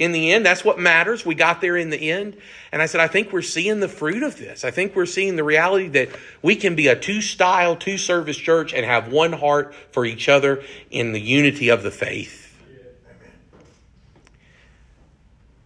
[0.00, 0.46] in the end.
[0.46, 1.26] That's what matters.
[1.26, 2.34] We got there in the end.
[2.72, 4.64] And I said, I think we're seeing the fruit of this.
[4.64, 6.08] I think we're seeing the reality that
[6.40, 10.30] we can be a two style, two service church and have one heart for each
[10.30, 12.46] other in the unity of the faith.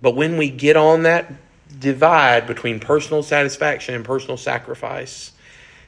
[0.02, 1.32] But when we get on that
[1.78, 5.30] divide between personal satisfaction and personal sacrifice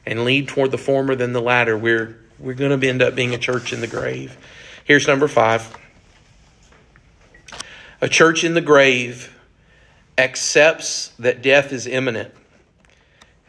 [0.05, 3.35] and lead toward the former than the latter, we're, we're going to end up being
[3.35, 4.37] a church in the grave.
[4.85, 5.75] Here's number five.
[7.99, 9.35] A church in the grave
[10.19, 12.31] accepts that death is imminent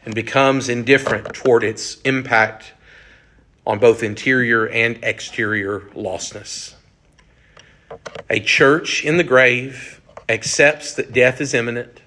[0.03, 2.73] and becomes indifferent toward its impact
[3.67, 6.73] on both interior and exterior lostness.
[8.27, 12.01] A church in the grave accepts that death is imminent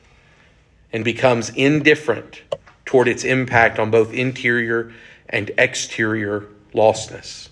[0.93, 2.43] and becomes indifferent
[2.85, 4.93] toward its impact on both interior
[5.29, 7.52] and exterior lostness.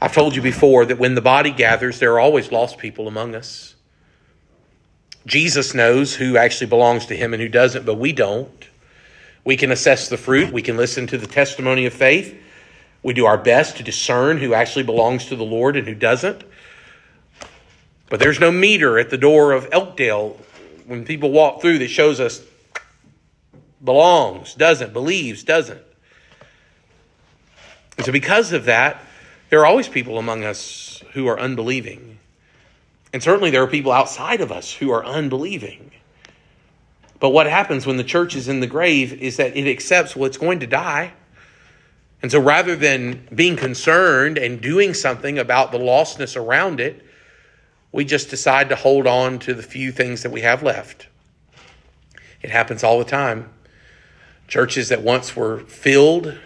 [0.00, 3.34] I've told you before that when the body gathers, there are always lost people among
[3.34, 3.74] us.
[5.26, 8.68] Jesus knows who actually belongs to him and who doesn't, but we don't.
[9.44, 12.36] We can assess the fruit, we can listen to the testimony of faith.
[13.02, 16.44] We do our best to discern who actually belongs to the Lord and who doesn't.
[18.10, 20.36] But there's no meter at the door of Elkdale
[20.86, 22.42] when people walk through that shows us
[23.82, 25.80] belongs, doesn't, believes, doesn't.
[27.96, 29.00] And so, because of that,
[29.50, 32.18] there are always people among us who are unbelieving.
[33.12, 35.90] And certainly there are people outside of us who are unbelieving.
[37.18, 40.38] But what happens when the church is in the grave is that it accepts, it's
[40.38, 41.12] going to die.
[42.22, 47.04] And so rather than being concerned and doing something about the lostness around it,
[47.92, 51.08] we just decide to hold on to the few things that we have left.
[52.40, 53.50] It happens all the time.
[54.46, 56.38] Churches that once were filled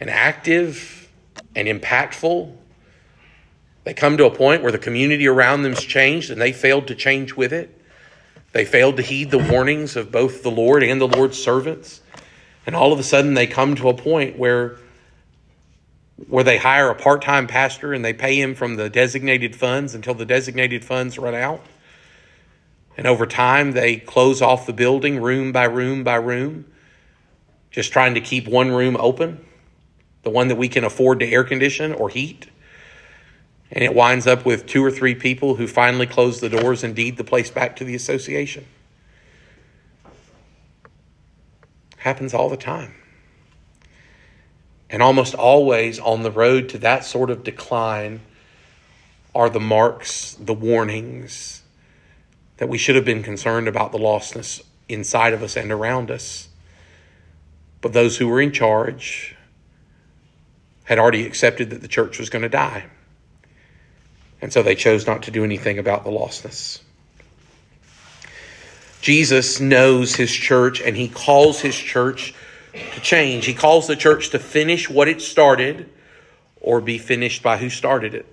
[0.00, 0.99] and active
[1.54, 2.56] and impactful.
[3.84, 6.94] They come to a point where the community around them's changed and they failed to
[6.94, 7.76] change with it.
[8.52, 12.00] They failed to heed the warnings of both the Lord and the Lord's servants.
[12.66, 14.76] And all of a sudden they come to a point where
[16.28, 20.12] where they hire a part-time pastor and they pay him from the designated funds until
[20.12, 21.64] the designated funds run out.
[22.94, 26.66] And over time they close off the building room by room by room,
[27.70, 29.46] just trying to keep one room open
[30.22, 32.48] the one that we can afford to air condition or heat.
[33.72, 36.94] And it winds up with two or three people who finally close the doors and
[36.94, 38.66] deed the place back to the association.
[41.98, 42.94] Happens all the time.
[44.88, 48.20] And almost always on the road to that sort of decline
[49.34, 51.62] are the marks, the warnings
[52.56, 56.48] that we should have been concerned about the lostness inside of us and around us.
[57.80, 59.36] But those who were in charge,
[60.90, 62.84] had already accepted that the church was going to die.
[64.42, 66.80] And so they chose not to do anything about the lostness.
[69.00, 72.34] Jesus knows his church and he calls his church
[72.72, 73.46] to change.
[73.46, 75.88] He calls the church to finish what it started
[76.60, 78.26] or be finished by who started it.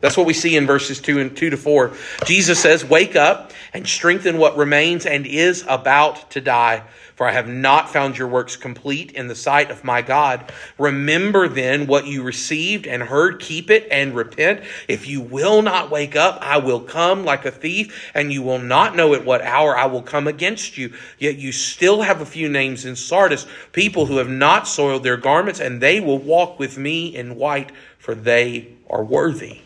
[0.00, 1.92] That's what we see in verses 2 and 2 to 4.
[2.24, 6.82] Jesus says, "Wake up and strengthen what remains and is about to die."
[7.20, 10.50] for I have not found your works complete in the sight of my God.
[10.78, 14.62] Remember then what you received and heard, keep it and repent.
[14.88, 18.58] If you will not wake up, I will come like a thief, and you will
[18.58, 20.94] not know at what hour I will come against you.
[21.18, 25.18] Yet you still have a few names in Sardis, people who have not soiled their
[25.18, 29.58] garments, and they will walk with me in white, for they are worthy.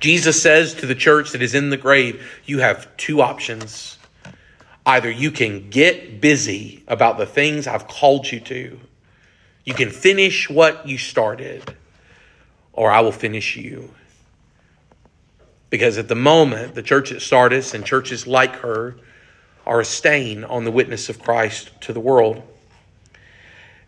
[0.00, 3.98] Jesus says to the church that is in the grave, you have two options.
[4.84, 8.80] Either you can get busy about the things I've called you to,
[9.64, 11.76] you can finish what you started,
[12.72, 13.94] or I will finish you.
[15.70, 18.96] Because at the moment, the church at Sardis and churches like her
[19.64, 22.42] are a stain on the witness of Christ to the world.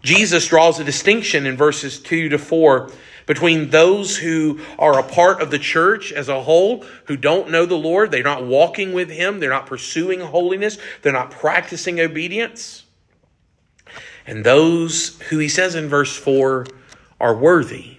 [0.03, 2.91] Jesus draws a distinction in verses 2 to 4
[3.27, 7.67] between those who are a part of the church as a whole, who don't know
[7.67, 12.85] the Lord, they're not walking with Him, they're not pursuing holiness, they're not practicing obedience,
[14.27, 16.67] and those who He says in verse 4
[17.21, 17.99] are worthy.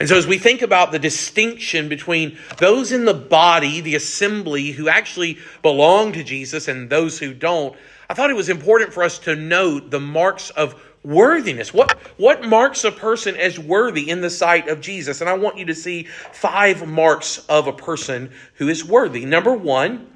[0.00, 4.70] And so, as we think about the distinction between those in the body, the assembly,
[4.70, 7.76] who actually belong to Jesus, and those who don't,
[8.08, 11.72] I thought it was important for us to note the marks of worthiness.
[11.72, 15.20] What, what marks a person as worthy in the sight of Jesus?
[15.20, 19.24] And I want you to see five marks of a person who is worthy.
[19.24, 20.06] Number one,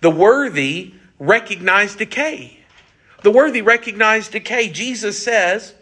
[0.00, 2.60] the worthy recognize decay.
[3.22, 4.70] The worthy recognize decay.
[4.70, 5.74] Jesus says,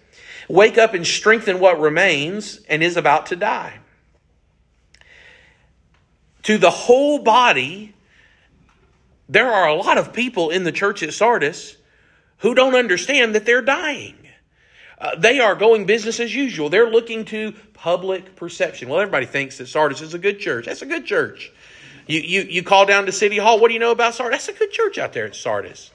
[0.48, 3.78] Wake up and strengthen what remains and is about to die.
[6.44, 7.94] To the whole body,
[9.28, 11.76] there are a lot of people in the church at Sardis
[12.38, 14.17] who don't understand that they're dying.
[15.00, 16.68] Uh, they are going business as usual.
[16.68, 18.88] They're looking to public perception.
[18.88, 20.66] Well, everybody thinks that Sardis is a good church.
[20.66, 21.52] That's a good church.
[22.08, 23.60] You, you, you call down to City Hall.
[23.60, 24.46] What do you know about Sardis?
[24.46, 25.92] That's a good church out there at Sardis.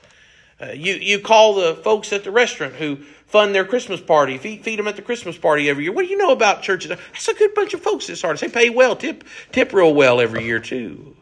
[0.62, 4.64] Uh, you, you call the folks at the restaurant who fund their Christmas party, feed,
[4.64, 5.92] feed them at the Christmas party every year.
[5.92, 6.90] What do you know about churches?
[6.90, 8.42] That's a good bunch of folks at Sardis.
[8.42, 11.18] They pay well, tip, tip real well every year, too.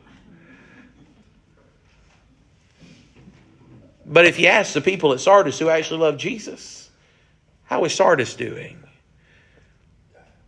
[4.05, 6.80] But if you ask the people at Sardis who actually love Jesus,
[7.71, 8.83] how is Sardis doing?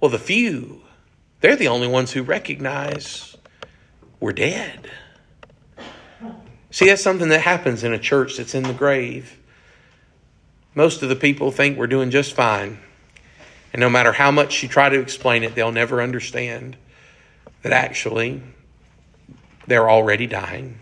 [0.01, 0.81] Well, the few,
[1.39, 3.37] they're the only ones who recognize
[4.19, 4.89] we're dead.
[6.69, 9.39] See, that's something that happens in a church that's in the grave.
[10.75, 12.79] Most of the people think we're doing just fine.
[13.71, 16.75] And no matter how much you try to explain it, they'll never understand
[17.61, 18.43] that actually
[19.65, 20.77] they're already dying.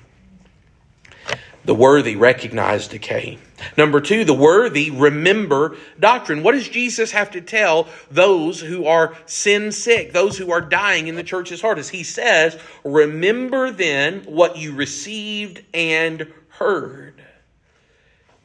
[1.64, 3.38] The worthy recognize decay.
[3.78, 6.42] Number two, the worthy remember doctrine.
[6.42, 11.08] What does Jesus have to tell those who are sin sick, those who are dying
[11.08, 11.78] in the church's heart?
[11.78, 17.11] As he says, remember then what you received and heard.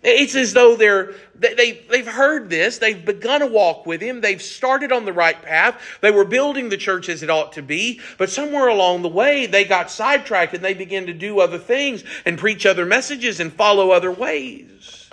[0.06, 4.40] It's as though they're, they, they've heard this, they've begun to walk with him, they've
[4.40, 8.00] started on the right path, they were building the church as it ought to be,
[8.16, 12.04] but somewhere along the way they got sidetracked and they began to do other things
[12.24, 15.10] and preach other messages and follow other ways.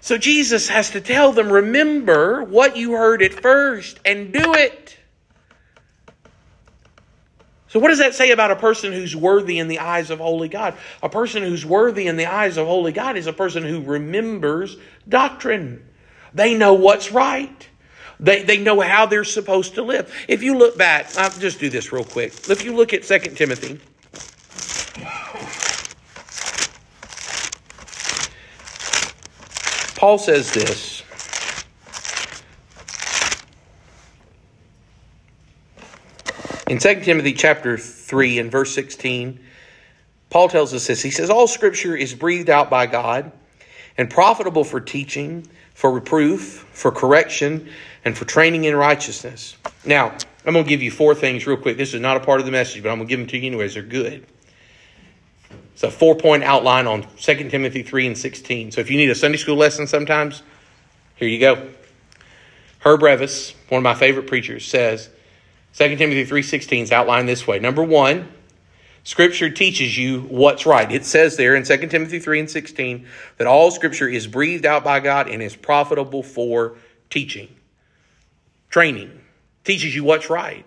[0.00, 4.96] So Jesus has to tell them, remember what you heard at first and do it.
[7.76, 10.48] So, what does that say about a person who's worthy in the eyes of holy
[10.48, 10.78] God?
[11.02, 14.78] A person who's worthy in the eyes of holy God is a person who remembers
[15.06, 15.86] doctrine.
[16.32, 17.68] They know what's right.
[18.18, 20.10] They, they know how they're supposed to live.
[20.26, 22.48] If you look back, I'll just do this real quick.
[22.48, 23.78] If you look at 2 Timothy,
[29.96, 30.95] Paul says this
[36.68, 39.38] In 2 Timothy chapter 3 and verse 16,
[40.30, 41.00] Paul tells us this.
[41.00, 43.30] He says, All scripture is breathed out by God
[43.96, 47.68] and profitable for teaching, for reproof, for correction,
[48.04, 49.56] and for training in righteousness.
[49.84, 51.76] Now, I'm going to give you four things real quick.
[51.76, 53.38] This is not a part of the message, but I'm going to give them to
[53.38, 53.74] you anyways.
[53.74, 54.26] They're good.
[55.72, 58.72] It's a four point outline on 2 Timothy 3 and 16.
[58.72, 60.42] So if you need a Sunday school lesson sometimes,
[61.14, 61.68] here you go.
[62.80, 65.10] Herb Reavis, one of my favorite preachers, says
[65.76, 67.58] 2 Timothy 3.16 is outlined this way.
[67.58, 68.32] Number one,
[69.04, 70.90] Scripture teaches you what's right.
[70.90, 73.06] It says there in 2 Timothy 3 and 16
[73.36, 76.76] that all Scripture is breathed out by God and is profitable for
[77.10, 77.54] teaching,
[78.70, 79.20] training,
[79.64, 80.64] teaches you what's right.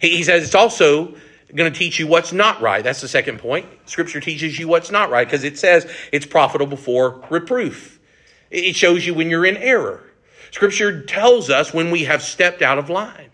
[0.00, 1.14] He says it's also
[1.54, 2.82] going to teach you what's not right.
[2.82, 3.66] That's the second point.
[3.86, 8.00] Scripture teaches you what's not right because it says it's profitable for reproof.
[8.50, 10.02] It shows you when you're in error.
[10.50, 13.27] Scripture tells us when we have stepped out of line.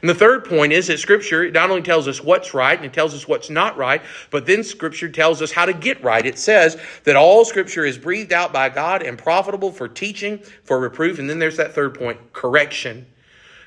[0.00, 2.92] And the third point is that Scripture not only tells us what's right and it
[2.92, 6.24] tells us what's not right, but then Scripture tells us how to get right.
[6.24, 10.78] It says that all Scripture is breathed out by God and profitable for teaching, for
[10.78, 13.06] reproof, and then there's that third point correction.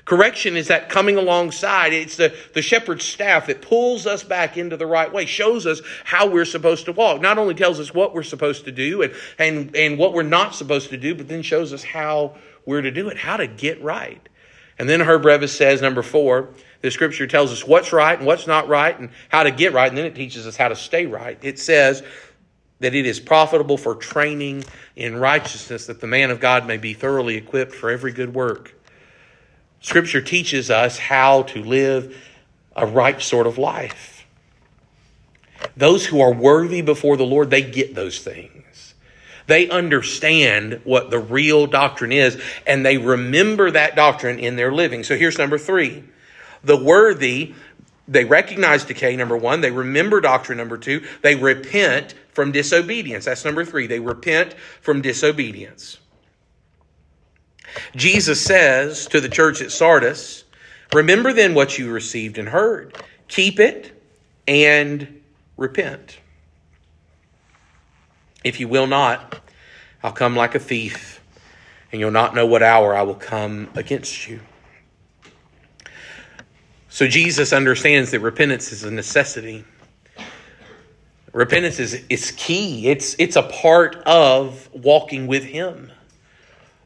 [0.04, 1.92] Correction is that coming alongside.
[1.92, 5.80] It's the, the shepherd's staff that pulls us back into the right way, shows us
[6.04, 7.20] how we're supposed to walk.
[7.20, 10.56] Not only tells us what we're supposed to do and, and, and what we're not
[10.56, 12.34] supposed to do, but then shows us how
[12.66, 14.28] we're to do it, how to get right.
[14.82, 16.48] And then Herb Reavis says, number four,
[16.80, 19.88] the scripture tells us what's right and what's not right and how to get right,
[19.88, 21.38] and then it teaches us how to stay right.
[21.40, 22.02] It says
[22.80, 24.64] that it is profitable for training
[24.96, 28.74] in righteousness, that the man of God may be thoroughly equipped for every good work.
[29.82, 32.20] Scripture teaches us how to live
[32.74, 34.26] a right sort of life.
[35.76, 38.51] Those who are worthy before the Lord, they get those things.
[39.46, 45.04] They understand what the real doctrine is, and they remember that doctrine in their living.
[45.04, 46.04] So here's number three.
[46.64, 47.54] The worthy,
[48.06, 49.60] they recognize decay, number one.
[49.60, 51.04] They remember doctrine, number two.
[51.22, 53.24] They repent from disobedience.
[53.24, 53.86] That's number three.
[53.86, 55.98] They repent from disobedience.
[57.96, 60.44] Jesus says to the church at Sardis,
[60.92, 62.96] Remember then what you received and heard,
[63.28, 63.98] keep it
[64.46, 65.22] and
[65.56, 66.18] repent.
[68.44, 69.40] If you will not,
[70.02, 71.20] I'll come like a thief,
[71.90, 74.40] and you'll not know what hour I will come against you.
[76.88, 79.64] So Jesus understands that repentance is a necessity.
[81.32, 82.88] Repentance is, is key.
[82.88, 85.90] It's, it's a part of walking with Him.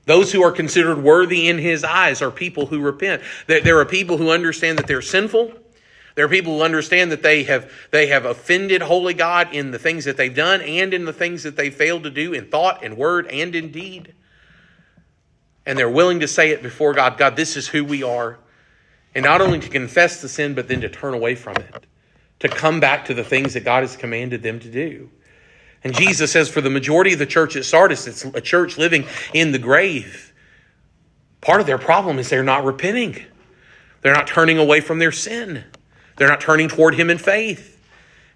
[0.07, 3.23] Those who are considered worthy in his eyes are people who repent.
[3.49, 5.53] There are people who understand that they're sinful.
[6.17, 9.79] There are people who understand that they have, they have offended holy God in the
[9.79, 12.83] things that they've done and in the things that they failed to do in thought
[12.83, 14.15] and word and in deed.
[15.67, 18.39] And they're willing to say it before God God, this is who we are.
[19.15, 21.87] And not only to confess the sin, but then to turn away from it,
[22.41, 25.11] to come back to the things that God has commanded them to do.
[25.85, 29.05] And Jesus says for the majority of the church at Sardis, it's a church living
[29.35, 30.33] in the grave.
[31.43, 33.23] Part of their problem is they're not repenting.
[34.01, 35.65] They're not turning away from their sin.
[36.17, 37.73] They're not turning toward Him in faith.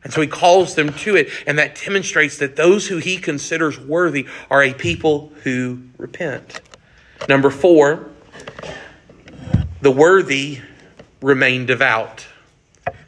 [0.03, 1.28] And so He calls them to it.
[1.47, 6.61] And that demonstrates that those who He considers worthy are a people who repent.
[7.28, 8.09] Number four,
[9.81, 10.61] the worthy
[11.20, 12.26] remain devout.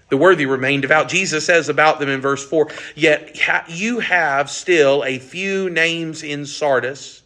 [0.08, 1.08] The worthy remain devout.
[1.08, 6.44] Jesus says about them in verse 4 Yet you have still a few names in
[6.44, 7.22] Sardis,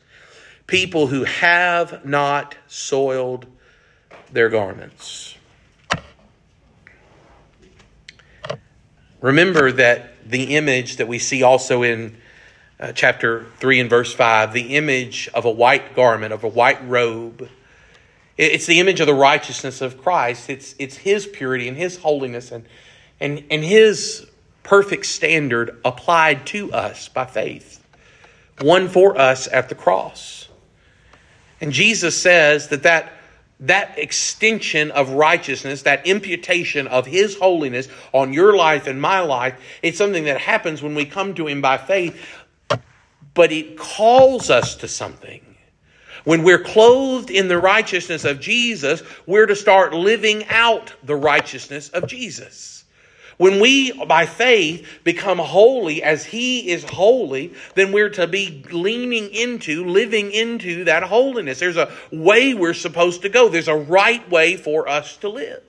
[0.69, 3.47] people who have not soiled
[4.33, 5.36] their garments.
[9.27, 12.17] Remember that the image that we see also in
[12.79, 16.79] uh, chapter 3 and verse 5, the image of a white garment, of a white
[16.89, 17.49] robe,
[18.39, 20.49] it's the image of the righteousness of Christ.
[20.49, 22.67] It's, it's His purity and His holiness and,
[23.19, 24.29] and, and His
[24.63, 27.85] perfect standard applied to us by faith,
[28.61, 30.49] won for us at the cross.
[31.61, 33.11] And Jesus says that that,
[33.61, 39.59] that extension of righteousness, that imputation of His holiness on your life and my life,
[39.83, 42.21] it's something that happens when we come to Him by faith,
[43.35, 45.43] but it calls us to something.
[46.25, 51.89] When we're clothed in the righteousness of Jesus, we're to start living out the righteousness
[51.91, 52.76] of Jesus.
[53.39, 59.33] When we, by faith, become holy as He is holy, then we're to be leaning
[59.33, 61.59] into, living into that holiness.
[61.59, 63.49] There's a way we're supposed to go.
[63.49, 65.63] There's a right way for us to live.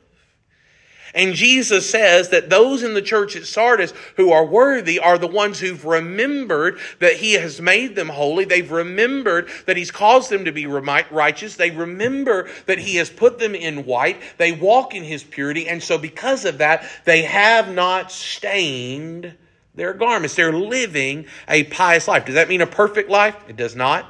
[1.17, 5.25] And Jesus says that those in the church at Sardis who are worthy are the
[5.25, 8.45] ones who've remembered that He has made them holy.
[8.45, 11.55] They've remembered that He's caused them to be righteous.
[11.55, 14.21] They remember that He has put them in white.
[14.37, 15.67] They walk in His purity.
[15.67, 19.33] And so, because of that, they have not stained
[19.73, 20.35] their garments.
[20.35, 22.25] They're living a pious life.
[22.25, 23.35] Does that mean a perfect life?
[23.47, 24.05] It does not.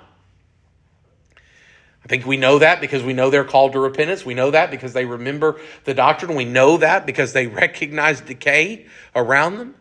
[2.07, 4.25] I think we know that because we know they're called to repentance.
[4.25, 6.35] We know that because they remember the doctrine.
[6.35, 9.75] We know that because they recognize decay around them.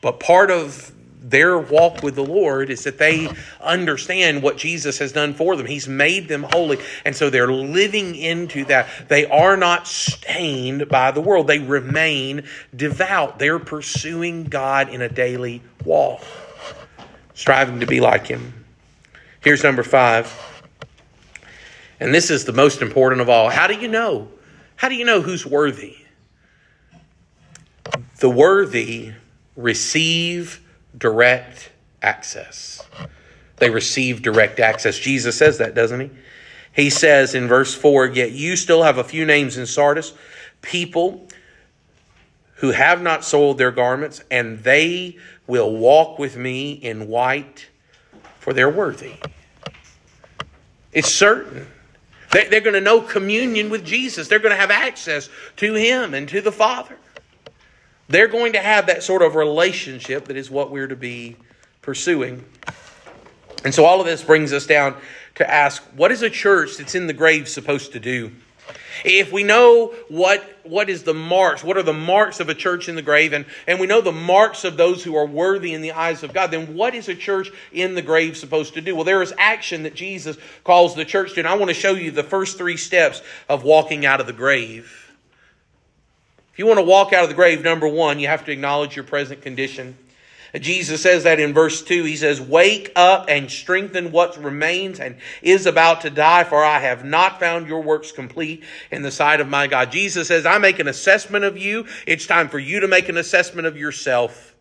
[0.00, 3.28] But part of their walk with the Lord is that they
[3.60, 5.66] understand what Jesus has done for them.
[5.66, 6.78] He's made them holy.
[7.04, 8.88] And so they're living into that.
[9.08, 12.44] They are not stained by the world, they remain
[12.74, 13.38] devout.
[13.38, 16.22] They're pursuing God in a daily walk,
[17.34, 18.65] striving to be like Him.
[19.46, 20.36] Here's number five.
[22.00, 23.48] And this is the most important of all.
[23.48, 24.26] How do you know?
[24.74, 25.98] How do you know who's worthy?
[28.18, 29.12] The worthy
[29.54, 30.60] receive
[30.98, 31.70] direct
[32.02, 32.84] access.
[33.58, 34.98] They receive direct access.
[34.98, 36.10] Jesus says that, doesn't he?
[36.72, 40.12] He says in verse 4 Yet you still have a few names in Sardis,
[40.60, 41.28] people
[42.54, 47.68] who have not soiled their garments, and they will walk with me in white,
[48.40, 49.14] for they're worthy.
[50.96, 51.66] It's certain.
[52.32, 54.28] They're going to know communion with Jesus.
[54.28, 56.96] They're going to have access to Him and to the Father.
[58.08, 61.36] They're going to have that sort of relationship that is what we're to be
[61.82, 62.46] pursuing.
[63.62, 64.96] And so all of this brings us down
[65.34, 68.32] to ask, what is a church that's in the grave supposed to do?
[69.04, 72.88] If we know what, what is the marks, what are the marks of a church
[72.88, 75.82] in the grave, and, and we know the marks of those who are worthy in
[75.82, 78.94] the eyes of God, then what is a church in the grave supposed to do?
[78.94, 81.92] Well, there is action that Jesus calls the church to, and I want to show
[81.92, 85.12] you the first three steps of walking out of the grave.
[86.52, 88.96] If you want to walk out of the grave, number one, you have to acknowledge
[88.96, 89.98] your present condition.
[90.62, 92.04] Jesus says that in verse 2.
[92.04, 96.78] He says, Wake up and strengthen what remains and is about to die, for I
[96.78, 99.92] have not found your works complete in the sight of my God.
[99.92, 101.86] Jesus says, I make an assessment of you.
[102.06, 104.54] It's time for you to make an assessment of yourself.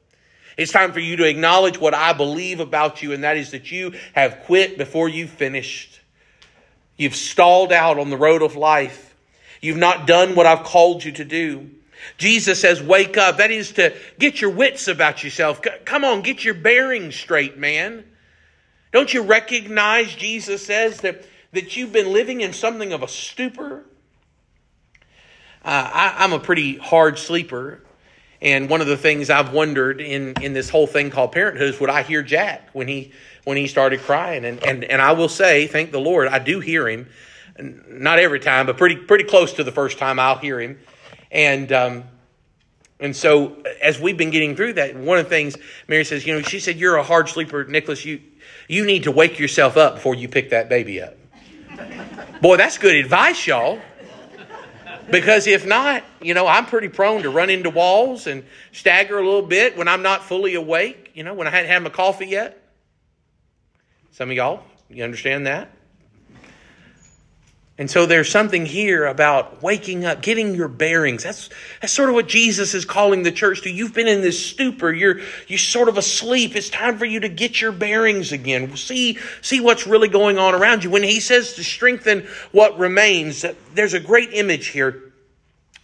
[0.57, 3.71] It's time for you to acknowledge what I believe about you, and that is that
[3.71, 5.99] you have quit before you've finished.
[6.97, 9.13] You've stalled out on the road of life.
[9.61, 11.71] You've not done what I've called you to do.
[12.17, 13.37] Jesus says, wake up.
[13.37, 15.61] That is to get your wits about yourself.
[15.85, 18.03] Come on, get your bearings straight, man.
[18.91, 23.83] Don't you recognize, Jesus says, that, that you've been living in something of a stupor?
[25.63, 27.81] Uh, I, I'm a pretty hard sleeper.
[28.41, 31.79] And one of the things I've wondered in, in this whole thing called parenthood is
[31.79, 33.11] would I hear Jack when he
[33.43, 34.45] when he started crying?
[34.45, 37.07] And, and and I will say, thank the Lord, I do hear him.
[37.57, 40.77] Not every time, but pretty pretty close to the first time I'll hear him.
[41.31, 42.03] And um,
[42.99, 45.57] and so as we've been getting through that, one of the things
[45.87, 48.05] Mary says, you know, she said, "You're a hard sleeper, Nicholas.
[48.05, 48.21] You
[48.67, 51.15] you need to wake yourself up before you pick that baby up."
[52.41, 53.79] Boy, that's good advice, y'all.
[55.09, 59.23] Because if not, you know, I'm pretty prone to run into walls and stagger a
[59.23, 62.25] little bit when I'm not fully awake, you know, when I hadn't had my coffee
[62.25, 62.59] yet.
[64.11, 65.69] Some of y'all, you understand that?
[67.77, 71.23] And so there's something here about waking up, getting your bearings.
[71.23, 71.49] That's,
[71.81, 73.69] that's sort of what Jesus is calling the church to.
[73.69, 74.93] You've been in this stupor.
[74.93, 76.55] You're, you're sort of asleep.
[76.55, 78.77] It's time for you to get your bearings again.
[78.77, 80.89] See, see what's really going on around you.
[80.89, 85.11] When he says to strengthen what remains, there's a great image here.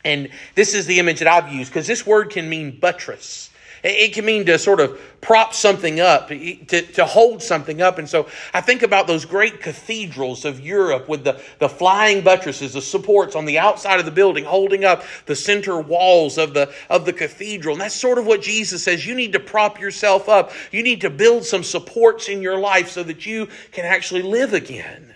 [0.06, 3.51] And this is the image that I've used because this word can mean buttress.
[3.84, 7.98] It can mean to sort of prop something up, to, to hold something up.
[7.98, 12.74] And so I think about those great cathedrals of Europe with the, the flying buttresses,
[12.74, 16.72] the supports on the outside of the building, holding up the center walls of the,
[16.90, 17.74] of the cathedral.
[17.74, 19.06] And that's sort of what Jesus says.
[19.06, 20.52] You need to prop yourself up.
[20.72, 24.54] You need to build some supports in your life so that you can actually live
[24.54, 25.16] again.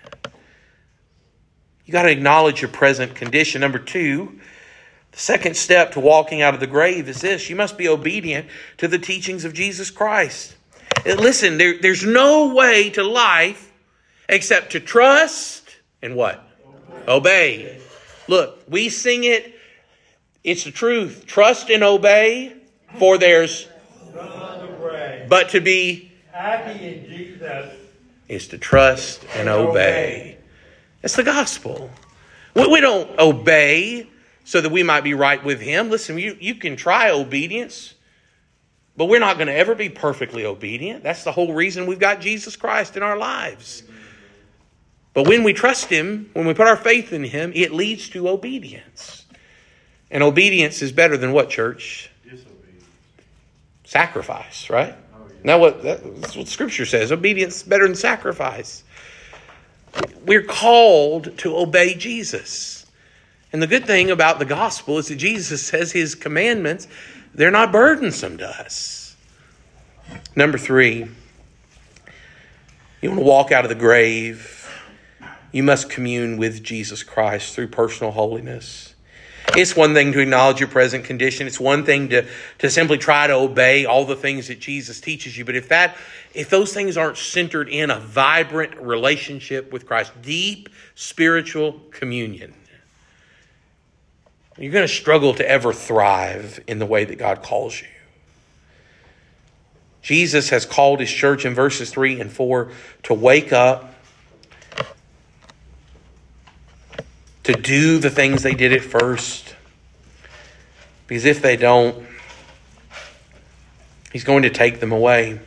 [1.86, 3.62] You got to acknowledge your present condition.
[3.62, 4.40] Number two,
[5.16, 8.48] the second step to walking out of the grave is this you must be obedient
[8.78, 10.58] to the teachings of Jesus Christ.
[11.06, 13.72] Listen, there, there's no way to life
[14.28, 16.46] except to trust and what?
[17.08, 17.66] Obey.
[17.66, 17.82] obey.
[18.28, 19.56] Look, we sing it,
[20.44, 21.26] it's the truth.
[21.26, 22.54] Trust and obey,
[23.00, 23.70] for there's.
[25.30, 27.74] But to be happy in Jesus
[28.28, 30.40] is to trust and obey.
[31.04, 31.90] It's the gospel.
[32.54, 34.08] We don't obey
[34.46, 35.90] so that we might be right with Him.
[35.90, 37.96] Listen, you, you can try obedience,
[38.96, 41.04] but we're not going to ever be perfectly obedient.
[41.04, 43.84] That's the whole reason we've got Jesus Christ in our lives.
[45.14, 48.30] But when we trust Him, when we put our faith in Him, it leads to
[48.30, 49.26] obedience.
[50.12, 52.12] And obedience is better than what, church?
[53.84, 54.94] Sacrifice, right?
[55.16, 55.36] Oh, yeah.
[55.44, 57.12] Now, what that's what Scripture says.
[57.12, 58.84] Obedience is better than sacrifice.
[60.26, 62.85] We're called to obey Jesus.
[63.56, 66.90] And the good thing about the gospel is that Jesus says his commandments,
[67.34, 69.16] they're not burdensome to us.
[70.36, 71.08] Number three,
[73.02, 74.70] you want to walk out of the grave,
[75.54, 78.94] you must commune with Jesus Christ through personal holiness.
[79.56, 81.48] It's one thing to acknowledge your present condition.
[81.48, 82.28] It's one thing to,
[82.60, 85.46] to simply try to obey all the things that Jesus teaches you.
[85.46, 85.96] But if that
[86.34, 92.54] if those things aren't centered in a vibrant relationship with Christ, deep spiritual communion,
[94.58, 97.88] you're going to struggle to ever thrive in the way that God calls you.
[100.02, 102.72] Jesus has called his church in verses 3 and 4
[103.04, 103.96] to wake up,
[107.44, 109.56] to do the things they did at first.
[111.08, 112.06] Because if they don't,
[114.12, 115.40] he's going to take them away.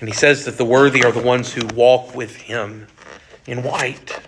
[0.00, 2.86] And he says that the worthy are the ones who walk with him
[3.46, 4.18] in white.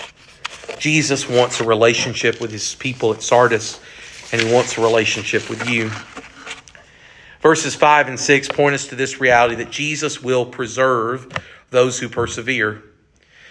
[0.78, 3.80] Jesus wants a relationship with his people at Sardis,
[4.32, 5.90] and he wants a relationship with you.
[7.40, 11.28] Verses 5 and 6 point us to this reality that Jesus will preserve
[11.70, 12.82] those who persevere.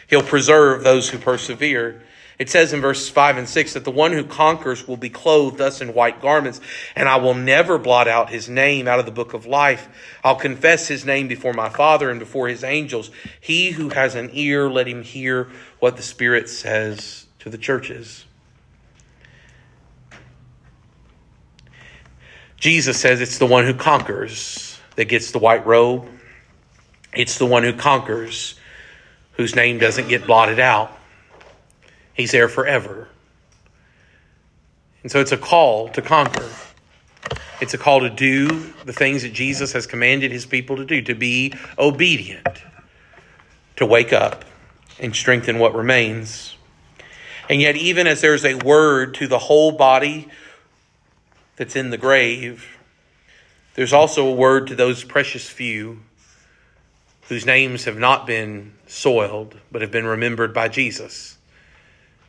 [0.08, 2.04] He'll preserve those who persevere.
[2.38, 5.58] It says in verses 5 and 6 that the one who conquers will be clothed
[5.58, 6.60] thus in white garments,
[6.96, 9.88] and I will never blot out his name out of the book of life.
[10.24, 13.10] I'll confess his name before my Father and before his angels.
[13.40, 18.26] He who has an ear, let him hear what the Spirit says to the churches.
[22.58, 26.08] Jesus says it's the one who conquers that gets the white robe.
[27.14, 28.56] It's the one who conquers
[29.34, 30.95] whose name doesn't get blotted out.
[32.16, 33.10] He's there forever.
[35.04, 36.50] And so it's a call to conquer.
[37.62, 38.48] It's a call to do
[38.86, 42.64] the things that Jesus has commanded his people to do, to be obedient,
[43.76, 44.46] to wake up
[45.00, 46.58] and strengthen what remains.
[47.50, 50.28] And yet, even as there's a word to the whole body
[51.58, 52.78] that's in the grave,
[53.76, 56.00] there's also a word to those precious few
[57.28, 61.35] whose names have not been soiled, but have been remembered by Jesus.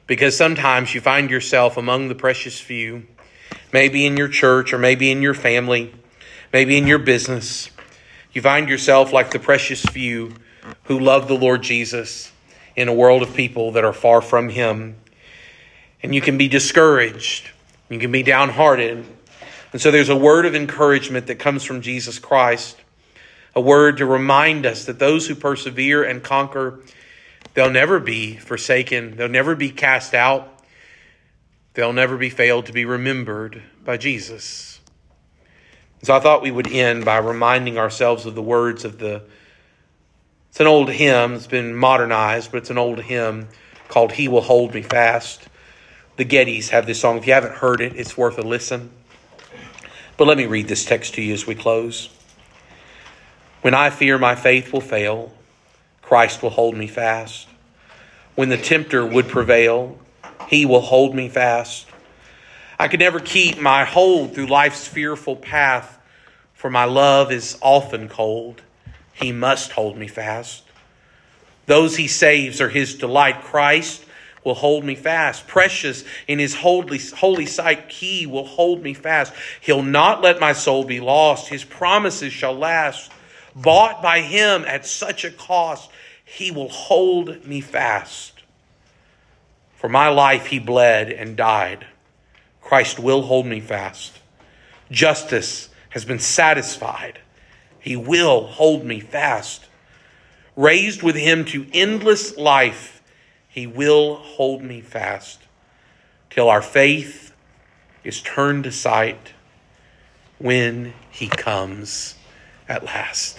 [0.07, 3.07] Because sometimes you find yourself among the precious few,
[3.73, 5.93] maybe in your church or maybe in your family,
[6.53, 7.71] maybe in your business.
[8.33, 10.35] You find yourself like the precious few
[10.85, 12.33] who love the Lord Jesus
[12.77, 14.97] in a world of people that are far from Him.
[16.03, 17.51] And you can be discouraged,
[17.89, 19.05] you can be downhearted.
[19.73, 22.77] And so there's a word of encouragement that comes from Jesus Christ
[23.57, 26.79] a word to remind us that those who persevere and conquer,
[27.57, 30.63] they'll never be forsaken, they'll never be cast out,
[31.73, 34.79] they'll never be failed to be remembered by Jesus.
[36.03, 39.23] So I thought we would end by reminding ourselves of the words of the.
[40.51, 43.49] It's an old hymn, it's been modernized, but it's an old hymn
[43.89, 45.49] called He Will Hold Me Fast.
[46.17, 47.17] The Gettys have this song.
[47.19, 48.91] If you haven't heard it, it's worth a listen.
[50.19, 52.11] But let me read this text to you as we close.
[53.63, 55.36] When I fear my faith will fail,
[56.07, 57.49] Christ will hold me fast.
[58.37, 59.99] When the tempter would prevail,
[60.49, 61.87] he will hold me fast.
[62.79, 65.99] I could never keep my hold through life's fearful path,
[66.55, 68.63] for my love is often cold.
[69.15, 70.63] He must hold me fast.
[71.67, 73.43] Those he saves are his delight.
[73.43, 74.05] Christ
[74.45, 75.49] will hold me fast.
[75.49, 79.33] Precious in his holy, holy sight, he will hold me fast.
[79.61, 81.49] He'll not let my soul be lost.
[81.49, 83.11] His promises shall last
[83.57, 85.91] bought by him at such a cost,
[86.27, 88.43] he will hold me fast.
[89.77, 91.87] For my life he bled and died.
[92.61, 94.18] Christ will hold me fast.
[94.91, 97.20] Justice has been satisfied.
[97.79, 99.66] He will hold me fast.
[100.57, 103.03] Raised with him to endless life,
[103.49, 105.41] he will hold me fast
[106.29, 107.33] till our faith
[108.03, 109.33] is turned to sight
[110.39, 112.16] when he comes
[112.68, 113.39] at last.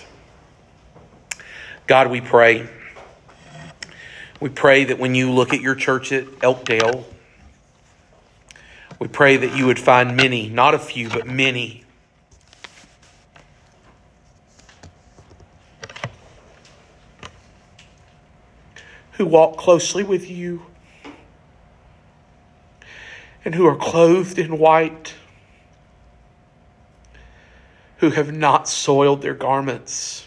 [1.85, 2.67] God, we pray.
[4.39, 7.05] We pray that when you look at your church at Elkdale,
[8.99, 11.83] we pray that you would find many, not a few, but many.
[19.13, 20.67] Who walk closely with you
[23.43, 25.15] and who are clothed in white,
[27.97, 30.26] who have not soiled their garments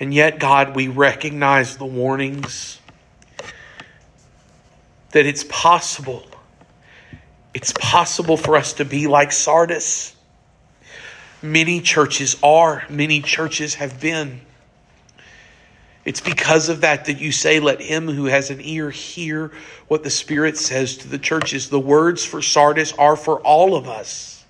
[0.00, 2.80] And yet, God, we recognize the warnings
[5.10, 6.24] that it's possible.
[7.54, 10.14] It's possible for us to be like Sardis.
[11.42, 14.40] Many churches are, many churches have been.
[16.04, 19.52] It's because of that that you say, Let him who has an ear hear
[19.88, 21.68] what the Spirit says to the churches.
[21.68, 24.44] The words for Sardis are for all of us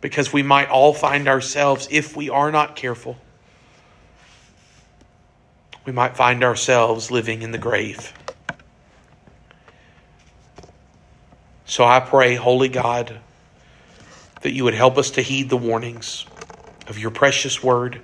[0.00, 3.16] because we might all find ourselves, if we are not careful,
[5.84, 8.12] we might find ourselves living in the grave.
[11.64, 13.18] So I pray, Holy God,
[14.42, 16.26] that you would help us to heed the warnings
[16.86, 18.00] of your precious word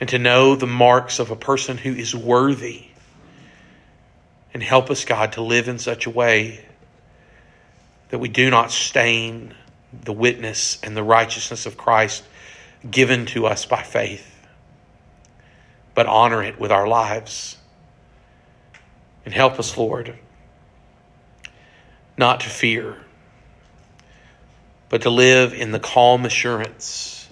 [0.00, 2.86] and to know the marks of a person who is worthy.
[4.52, 6.64] And help us, God, to live in such a way
[8.08, 9.54] that we do not stain
[9.92, 12.24] the witness and the righteousness of Christ
[12.90, 14.35] given to us by faith
[15.96, 17.56] but honor it with our lives.
[19.24, 20.16] And help us, Lord,
[22.16, 22.98] not to fear,
[24.88, 27.28] but to live in the calm assurance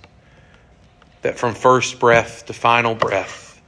[1.22, 3.62] that from first breath to final breath,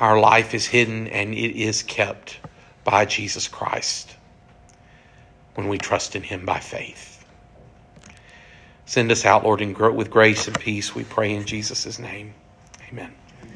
[0.00, 2.38] our life is hidden and it is kept
[2.84, 4.16] by Jesus Christ
[5.54, 7.24] when we trust in Him by faith.
[8.86, 12.34] Send us out, Lord, and with grace and peace, we pray in Jesus' name.
[12.90, 13.12] Amen.